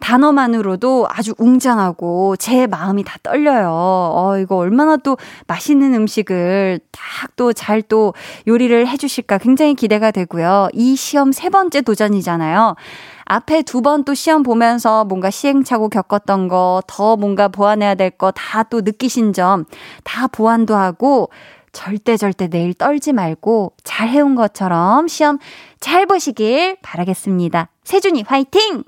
[0.00, 3.68] 단어만으로도 아주 웅장하고 제 마음이 다 떨려요.
[3.70, 8.14] 어, 이거 얼마나 또 맛있는 음식을 딱 또잘또
[8.46, 10.68] 요리를 해주실까 굉장히 기대가 되고요.
[10.72, 12.76] 이 시험 세 번째 도전이잖아요.
[13.30, 18.30] 앞에 두 번 또 시험 보면서 뭔가 시행착오 겪었던 거, 더 뭔가 보완해야 될 거
[18.30, 19.64] 다 또 느끼신 점
[20.04, 21.28] 다 보완도 하고
[21.72, 25.38] 절대 절대 내일 떨지 말고 잘 해온 것처럼 시험
[25.80, 27.68] 잘 보시길 바라겠습니다.
[27.84, 28.82] 세준이 화이팅!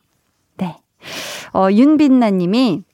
[0.56, 0.76] 네.
[1.54, 2.84] 어, 윤빛나 님이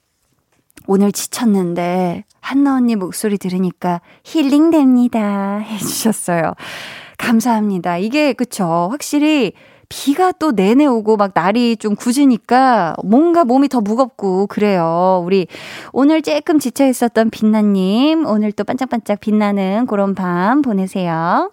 [0.87, 5.57] 오늘 지쳤는데 한나 언니 목소리 들으니까 힐링됩니다.
[5.57, 6.53] 해주셨어요.
[7.17, 7.97] 감사합니다.
[7.97, 8.87] 이게, 그쵸.
[8.91, 9.51] 확실히
[9.89, 15.21] 비가 또 내내 오고 막 날이 좀 굳으니까 뭔가 몸이 더 무겁고 그래요.
[15.25, 15.47] 우리
[15.93, 21.51] 오늘 조금 지쳐 있었던 빛나님, 오늘 또 반짝반짝 빛나는 그런 밤 보내세요.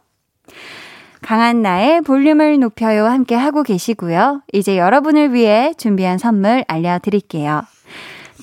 [1.22, 4.42] 강한 나의 볼륨을 높여요 함께 하고 계시고요.
[4.52, 7.62] 이제 여러분을 위해 준비한 선물 알려드릴게요.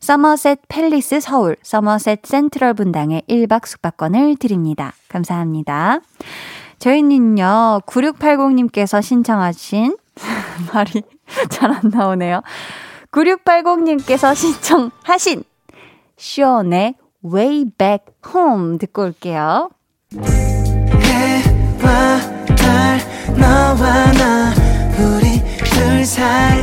[0.00, 4.92] 서머셋 팰리스 서울, 서머셋 센트럴 분당에 1박 숙박권을 드립니다.
[5.08, 6.00] 감사합니다.
[6.78, 9.96] 저희는요, 9680님께서 신청하신,
[10.72, 11.02] 말이
[11.50, 12.42] 잘 안 나오네요.
[13.10, 15.44] 9680님께서 신청하신,
[16.16, 16.94] 쇼의
[17.24, 19.70] Way Back Home 듣고 올게요.
[21.02, 22.20] 해와
[22.56, 22.98] 달,
[23.36, 24.54] 너와 나,
[24.98, 26.62] 우리 둘 사이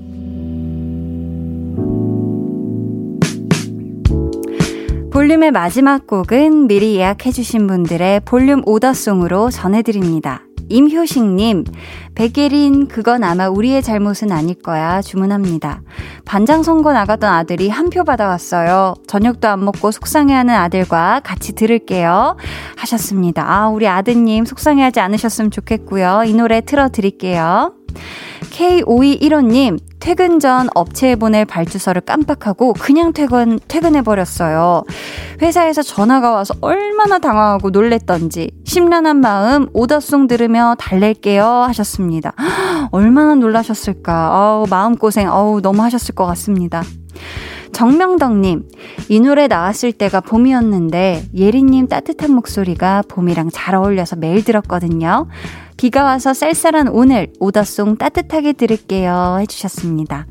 [5.31, 10.41] 볼륨의 마지막 곡은 미리 예약해주신 분들의 볼륨 오더송으로 전해드립니다.
[10.67, 11.63] 임효식님,
[12.15, 15.01] 백예린, 그건 아마 우리의 잘못은 아닐 거야.
[15.01, 15.83] 주문합니다.
[16.25, 18.95] 반장 선거 나가던 아들이 한 표 받아왔어요.
[19.07, 22.35] 저녁도 안 먹고 속상해하는 아들과 같이 들을게요.
[22.75, 23.49] 하셨습니다.
[23.49, 26.23] 아, 우리 아드님 속상해하지 않으셨으면 좋겠고요.
[26.25, 27.73] 이 노래 틀어드릴게요.
[28.51, 34.83] K5215님, 퇴근 전 업체에 보낼 발주서를 깜빡하고 그냥 퇴근, 퇴근해버렸어요.
[35.43, 42.33] 회사에서 전화가 와서 얼마나 당황하고 놀랬던지, 심란한 마음 오더송 들으며 달랠게요 하셨습니다.
[42.89, 44.11] 얼마나 놀라셨을까.
[44.11, 46.81] 아우, 마음고생, 아우, 너무 하셨을 것 같습니다.
[47.71, 48.63] 정명덕님,
[49.07, 55.27] 이 노래 나왔을 때가 봄이었는데, 예리님 따뜻한 목소리가 봄이랑 잘 어울려서 매일 들었거든요.
[55.81, 60.27] 비가 와서 쌀쌀한 오늘 오더송 따뜻하게 들을게요 해주셨습니다.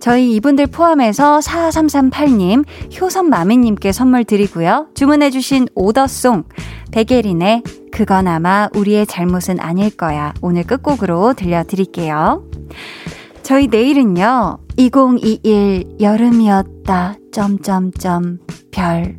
[0.00, 2.66] 저희 이분들 포함해서 4338님,
[3.00, 4.88] 효선마미님께 선물 드리고요.
[4.92, 6.44] 주문해주신 오더송,
[6.92, 10.34] 백예린의 그건 아마 우리의 잘못은 아닐 거야.
[10.42, 12.44] 오늘 끝곡으로 들려드릴게요.
[13.46, 17.14] 저희 내일은요, 2021 여름이었다.
[17.30, 18.40] 점점점
[18.72, 19.18] 별.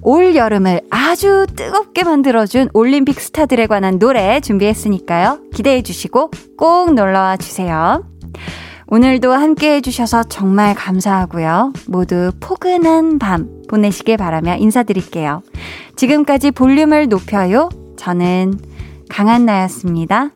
[0.00, 5.40] 올 여름을 아주 뜨겁게 만들어준 올림픽 스타들에 관한 노래 준비했으니까요.
[5.52, 8.04] 기대해 주시고 꼭 놀러와 주세요.
[8.86, 11.72] 오늘도 함께 해주셔서 정말 감사하고요.
[11.88, 15.42] 모두 포근한 밤 보내시길 바라며 인사드릴게요.
[15.96, 17.70] 지금까지 볼륨을 높여요.
[17.96, 18.54] 저는
[19.08, 20.30] 강한나였습니다.